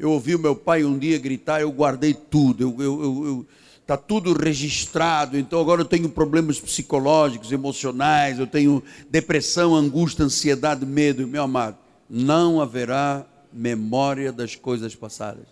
[0.00, 3.46] eu ouvi o meu pai um dia gritar, eu guardei tudo, eu, eu, eu,
[3.82, 10.86] está tudo registrado, então agora eu tenho problemas psicológicos, emocionais, eu tenho depressão, angústia, ansiedade,
[10.86, 11.76] medo, meu amado,
[12.08, 15.46] não haverá memória das coisas passadas.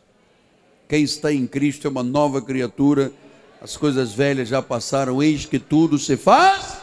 [0.89, 3.13] Quem está em Cristo é uma nova criatura,
[3.61, 6.79] as coisas velhas já passaram, eis que tudo se faz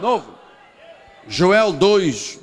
[0.00, 0.32] novo.
[1.28, 2.40] Joel 2,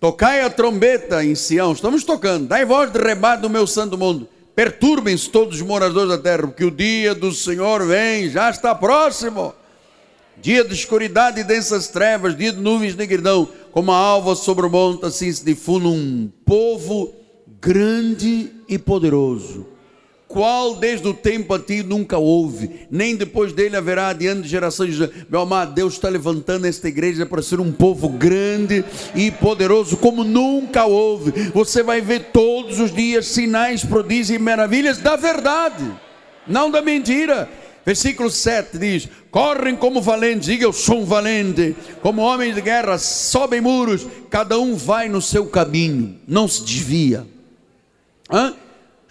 [0.00, 4.28] tocai a trombeta em Sião, estamos tocando, dai voz de rebate no meu santo mundo
[4.54, 9.54] Perturbem-se todos os moradores da terra, porque o dia do Senhor vem, já está próximo.
[10.40, 14.70] Dia de escuridade e densas trevas, dia de nuvens negridão, como a alva sobre o
[14.70, 17.14] monte, assim se difunde um povo
[17.60, 19.71] grande e poderoso
[20.32, 24.98] qual desde o tempo antigo nunca houve, nem depois dele haverá adiante de gerações.
[25.28, 28.82] Meu amado, Deus está levantando esta igreja para ser um povo grande
[29.14, 31.50] e poderoso, como nunca houve.
[31.50, 35.84] Você vai ver todos os dias sinais, prodígios e maravilhas da verdade,
[36.46, 37.48] não da mentira.
[37.84, 42.96] Versículo 7 diz: Correm como valentes, diga eu sou um valente, como homens de guerra,
[42.96, 47.26] sobem muros, cada um vai no seu caminho, não se desvia.
[48.30, 48.54] Hã?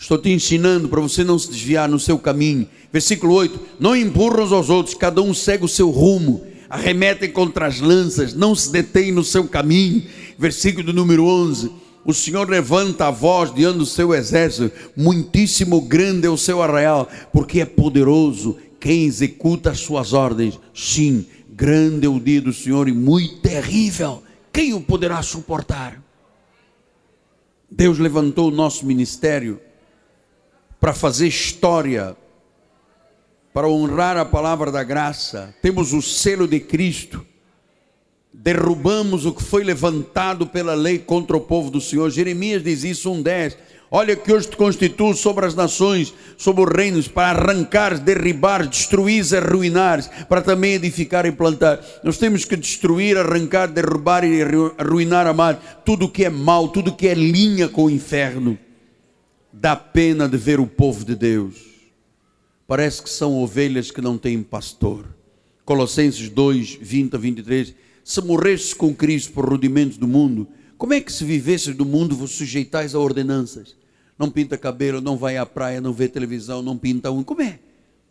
[0.01, 2.67] Estou te ensinando para você não se desviar no seu caminho.
[2.91, 6.43] Versículo 8: Não empurram uns aos outros, cada um segue o seu rumo.
[6.67, 10.03] Arremetem contra as lanças, não se detém no seu caminho.
[10.39, 11.71] Versículo número 11:
[12.03, 17.07] O Senhor levanta a voz diante do seu exército, muitíssimo grande é o seu arraial,
[17.31, 20.59] porque é poderoso quem executa as suas ordens.
[20.73, 24.23] Sim, grande é o dia do Senhor e muito terrível.
[24.51, 26.01] Quem o poderá suportar?
[27.69, 29.59] Deus levantou o nosso ministério
[30.81, 32.17] para fazer história,
[33.53, 35.53] para honrar a palavra da graça.
[35.61, 37.23] Temos o selo de Cristo.
[38.33, 42.09] Derrubamos o que foi levantado pela lei contra o povo do Senhor.
[42.09, 43.57] Jeremias diz isso, 1,10.
[43.91, 49.23] Olha que hoje te constituo sobre as nações, sobre os reinos, para arrancar, derribar, destruir
[49.35, 51.79] arruinar, para também edificar e plantar.
[52.03, 54.41] Nós temos que destruir, arrancar, derrubar e
[54.79, 58.57] arruinar, amar, tudo que é mal, tudo que é linha com o inferno
[59.51, 61.71] dá pena de ver o povo de Deus.
[62.67, 65.05] Parece que são ovelhas que não têm pastor.
[65.65, 67.75] Colossenses 2, 20 a 23.
[68.03, 70.47] Se morresses com Cristo por rudimentos do mundo,
[70.77, 73.75] como é que se vivesses do mundo vos sujeitais a ordenanças?
[74.17, 77.23] Não pinta cabelo, não vai à praia, não vê televisão, não pinta um.
[77.23, 77.59] Como é?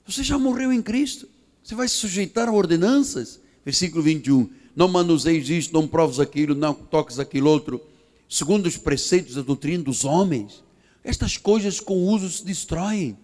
[0.06, 1.28] Você já morreu em Cristo.
[1.62, 3.40] Você vai se sujeitar a ordenanças?
[3.64, 4.50] Versículo 21.
[4.74, 7.80] Não manuseis isto, não proves aquilo, não toques aquilo outro,
[8.28, 10.62] segundo os preceitos da doutrina dos homens
[11.02, 13.16] estas coisas com uso se destroem.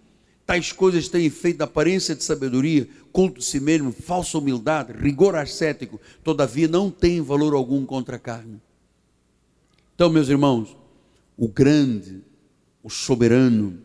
[0.46, 5.34] Tais coisas têm efeito de aparência de sabedoria, culto de si mesmo, falsa humildade, rigor
[5.34, 8.60] ascético, todavia não tem valor algum contra a carne.
[9.94, 10.76] Então, meus irmãos,
[11.36, 12.22] o grande,
[12.82, 13.78] o soberano,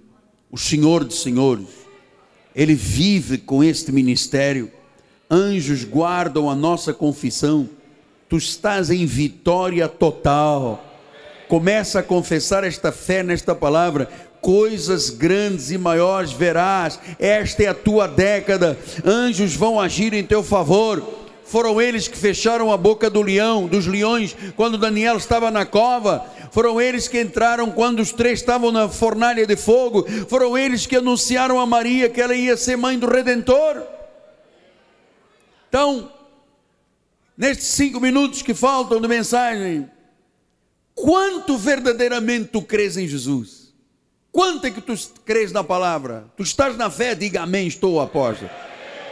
[0.52, 1.68] o Senhor de senhores,
[2.56, 4.72] ele vive com este ministério.
[5.30, 7.70] Anjos guardam a nossa confissão.
[8.30, 10.91] Tu estás em vitória total
[11.52, 14.10] Começa a confessar esta fé nesta palavra.
[14.40, 16.98] Coisas grandes e maiores verás.
[17.20, 18.80] Esta é a tua década.
[19.04, 21.06] Anjos vão agir em teu favor.
[21.44, 26.26] Foram eles que fecharam a boca do leão, dos leões, quando Daniel estava na cova.
[26.52, 30.06] Foram eles que entraram quando os três estavam na fornalha de fogo.
[30.30, 33.84] Foram eles que anunciaram a Maria que ela ia ser mãe do Redentor.
[35.68, 36.14] Então,
[37.38, 39.90] nestes cinco minutos que faltam de mensagem,
[40.94, 43.74] Quanto verdadeiramente tu crês em Jesus?
[44.32, 44.94] Quanto é que tu
[45.26, 46.26] crês na palavra?
[46.38, 47.14] Tu estás na fé?
[47.16, 48.50] Diga amém, estou apóstolo.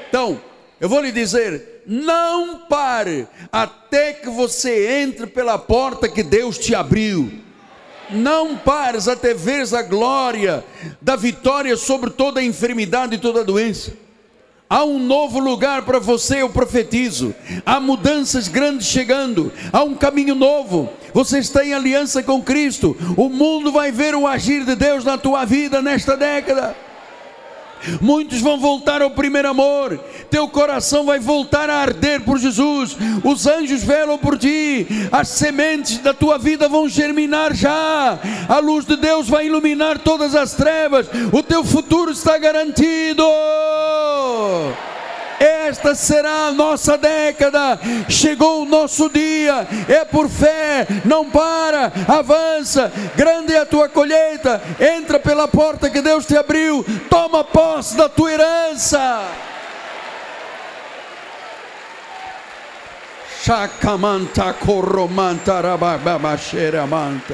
[0.07, 0.41] Então,
[0.79, 6.73] eu vou lhe dizer: não pare até que você entre pela porta que Deus te
[6.73, 7.31] abriu.
[8.11, 10.63] Não pares até veres a glória
[10.99, 13.93] da vitória sobre toda a enfermidade e toda a doença.
[14.69, 17.33] Há um novo lugar para você, eu profetizo.
[17.65, 19.51] Há mudanças grandes chegando.
[19.73, 20.93] Há um caminho novo.
[21.11, 22.95] Você está em aliança com Cristo.
[23.17, 26.75] O mundo vai ver o agir de Deus na tua vida nesta década.
[28.01, 29.97] Muitos vão voltar ao primeiro amor.
[30.29, 32.95] Teu coração vai voltar a arder por Jesus.
[33.23, 34.87] Os anjos velam por ti.
[35.11, 38.19] As sementes da tua vida vão germinar já.
[38.47, 41.07] A luz de Deus vai iluminar todas as trevas.
[41.31, 43.23] O teu futuro está garantido.
[45.39, 47.79] Esta será a nossa década.
[48.09, 49.67] Chegou o nosso dia.
[49.87, 50.85] É por fé.
[51.05, 51.91] Não para.
[52.07, 52.91] Avança.
[53.15, 54.61] Grande é a tua colheita.
[54.79, 56.85] Entra pela porta que Deus te abriu.
[57.09, 59.23] Toma posse da tua herança.
[63.41, 65.61] Chacamanta corromanta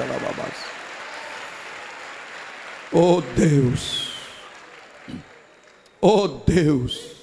[0.04, 0.54] lababas.
[2.92, 4.12] Oh Deus.
[6.00, 7.15] Oh Deus.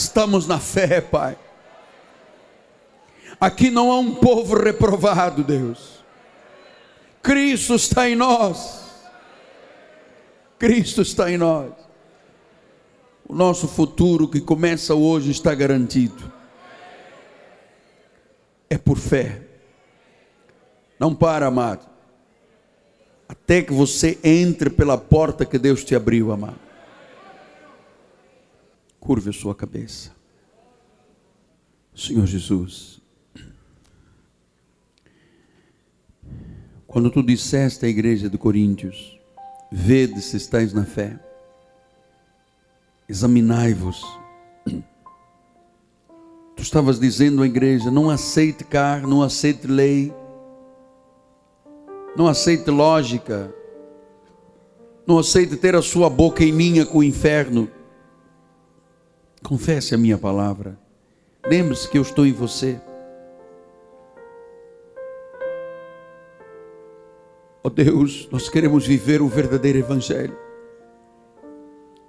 [0.00, 1.36] Estamos na fé, Pai.
[3.38, 6.02] Aqui não há um povo reprovado, Deus.
[7.22, 8.80] Cristo está em nós.
[10.58, 11.72] Cristo está em nós.
[13.28, 16.32] O nosso futuro que começa hoje está garantido.
[18.70, 19.42] É por fé.
[20.98, 21.86] Não para, amado.
[23.28, 26.69] Até que você entre pela porta que Deus te abriu, amado.
[29.00, 30.12] Curve a sua cabeça.
[31.94, 33.00] Senhor Jesus,
[36.86, 39.18] quando tu disseste à igreja de Coríntios,
[39.72, 41.18] vede se estáis na fé,
[43.08, 44.04] examinai-vos.
[46.54, 50.12] Tu estavas dizendo à igreja: não aceite carne, não aceite lei,
[52.14, 53.52] não aceite lógica,
[55.06, 57.79] não aceite ter a sua boca em linha com o inferno
[59.42, 60.78] Confesse a minha palavra.
[61.46, 62.80] Lembre-se que eu estou em você.
[67.62, 70.36] Ó oh Deus, nós queremos viver o verdadeiro Evangelho,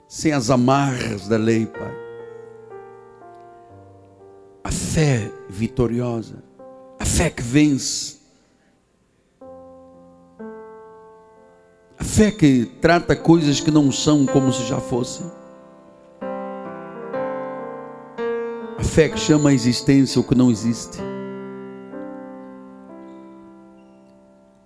[0.07, 1.93] sem as amarras da lei, Pai.
[4.63, 6.41] A fé vitoriosa,
[6.97, 8.19] a fé que vence,
[11.99, 15.40] a fé que trata coisas que não são como se já fossem.
[18.83, 20.97] Fé que chama a existência o que não existe.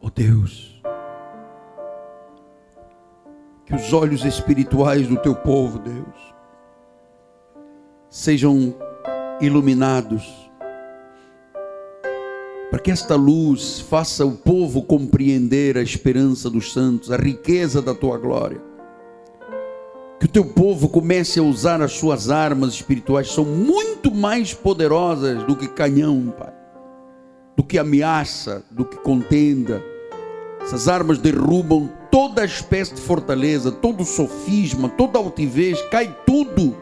[0.01, 0.81] Oh Deus,
[3.65, 6.33] que os olhos espirituais do teu povo, Deus,
[8.09, 8.75] sejam
[9.41, 10.23] iluminados,
[12.69, 17.93] para que esta luz faça o povo compreender a esperança dos santos, a riqueza da
[17.93, 18.74] tua glória
[20.19, 25.43] que o teu povo comece a usar as suas armas espirituais, são muito mais poderosas
[25.43, 26.53] do que canhão, Pai,
[27.55, 29.83] do que ameaça, do que contenda.
[30.61, 36.75] Essas armas derrubam toda espécie de fortaleza, todo sofisma, toda altivez, cai tudo.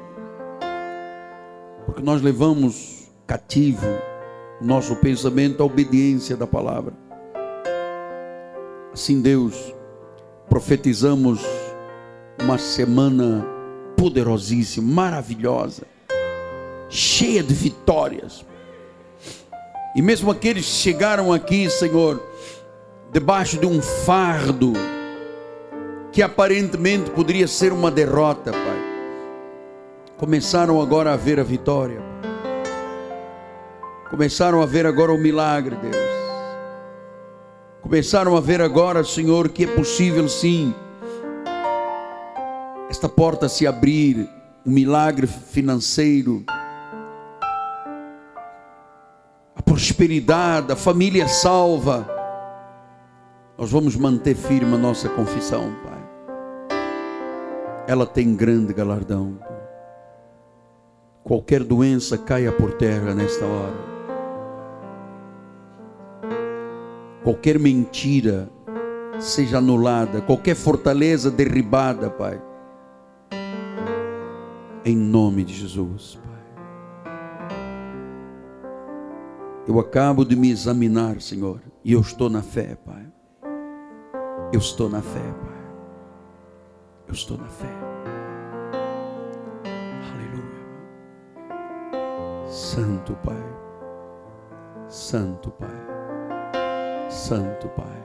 [1.85, 3.87] Porque nós levamos cativo
[4.61, 6.93] o nosso pensamento à obediência da palavra.
[8.93, 9.73] Assim, Deus,
[10.47, 11.41] profetizamos
[12.41, 13.45] uma semana
[13.95, 15.83] poderosíssima, maravilhosa,
[16.89, 18.45] cheia de vitórias.
[19.95, 22.21] E mesmo aqueles que chegaram aqui, Senhor,
[23.11, 24.73] debaixo de um fardo
[26.11, 28.83] que aparentemente poderia ser uma derrota, Pai,
[30.17, 32.01] começaram agora a ver a vitória.
[34.09, 35.95] Começaram a ver agora o milagre, Deus.
[37.81, 40.73] Começaram a ver agora, Senhor, que é possível sim
[43.03, 44.29] esta porta se abrir,
[44.65, 46.41] um milagre financeiro,
[49.53, 52.07] a prosperidade, a família salva,
[53.57, 56.77] nós vamos manter firme a nossa confissão, Pai.
[57.89, 59.37] Ela tem grande galardão.
[61.25, 63.75] Qualquer doença caia por terra nesta hora.
[67.21, 68.49] Qualquer mentira
[69.19, 72.52] seja anulada, qualquer fortaleza derribada, Pai
[74.85, 76.33] em nome de Jesus, Pai.
[79.65, 83.05] Eu acabo de me examinar, Senhor, e eu estou na fé, Pai.
[84.51, 85.63] Eu estou na fé, Pai.
[87.07, 87.69] Eu estou na fé.
[90.13, 90.65] Aleluia.
[92.47, 93.43] Santo Pai.
[94.87, 95.69] Santo Pai.
[97.09, 98.03] Santo Pai.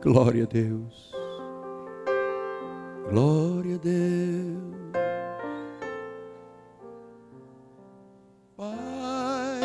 [0.00, 1.11] Glória a Deus.
[3.10, 4.72] Glória a Deus.
[8.56, 9.60] Pai,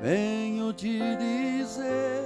[0.00, 2.24] venho te dizer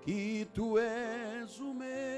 [0.00, 2.11] que tu és o meu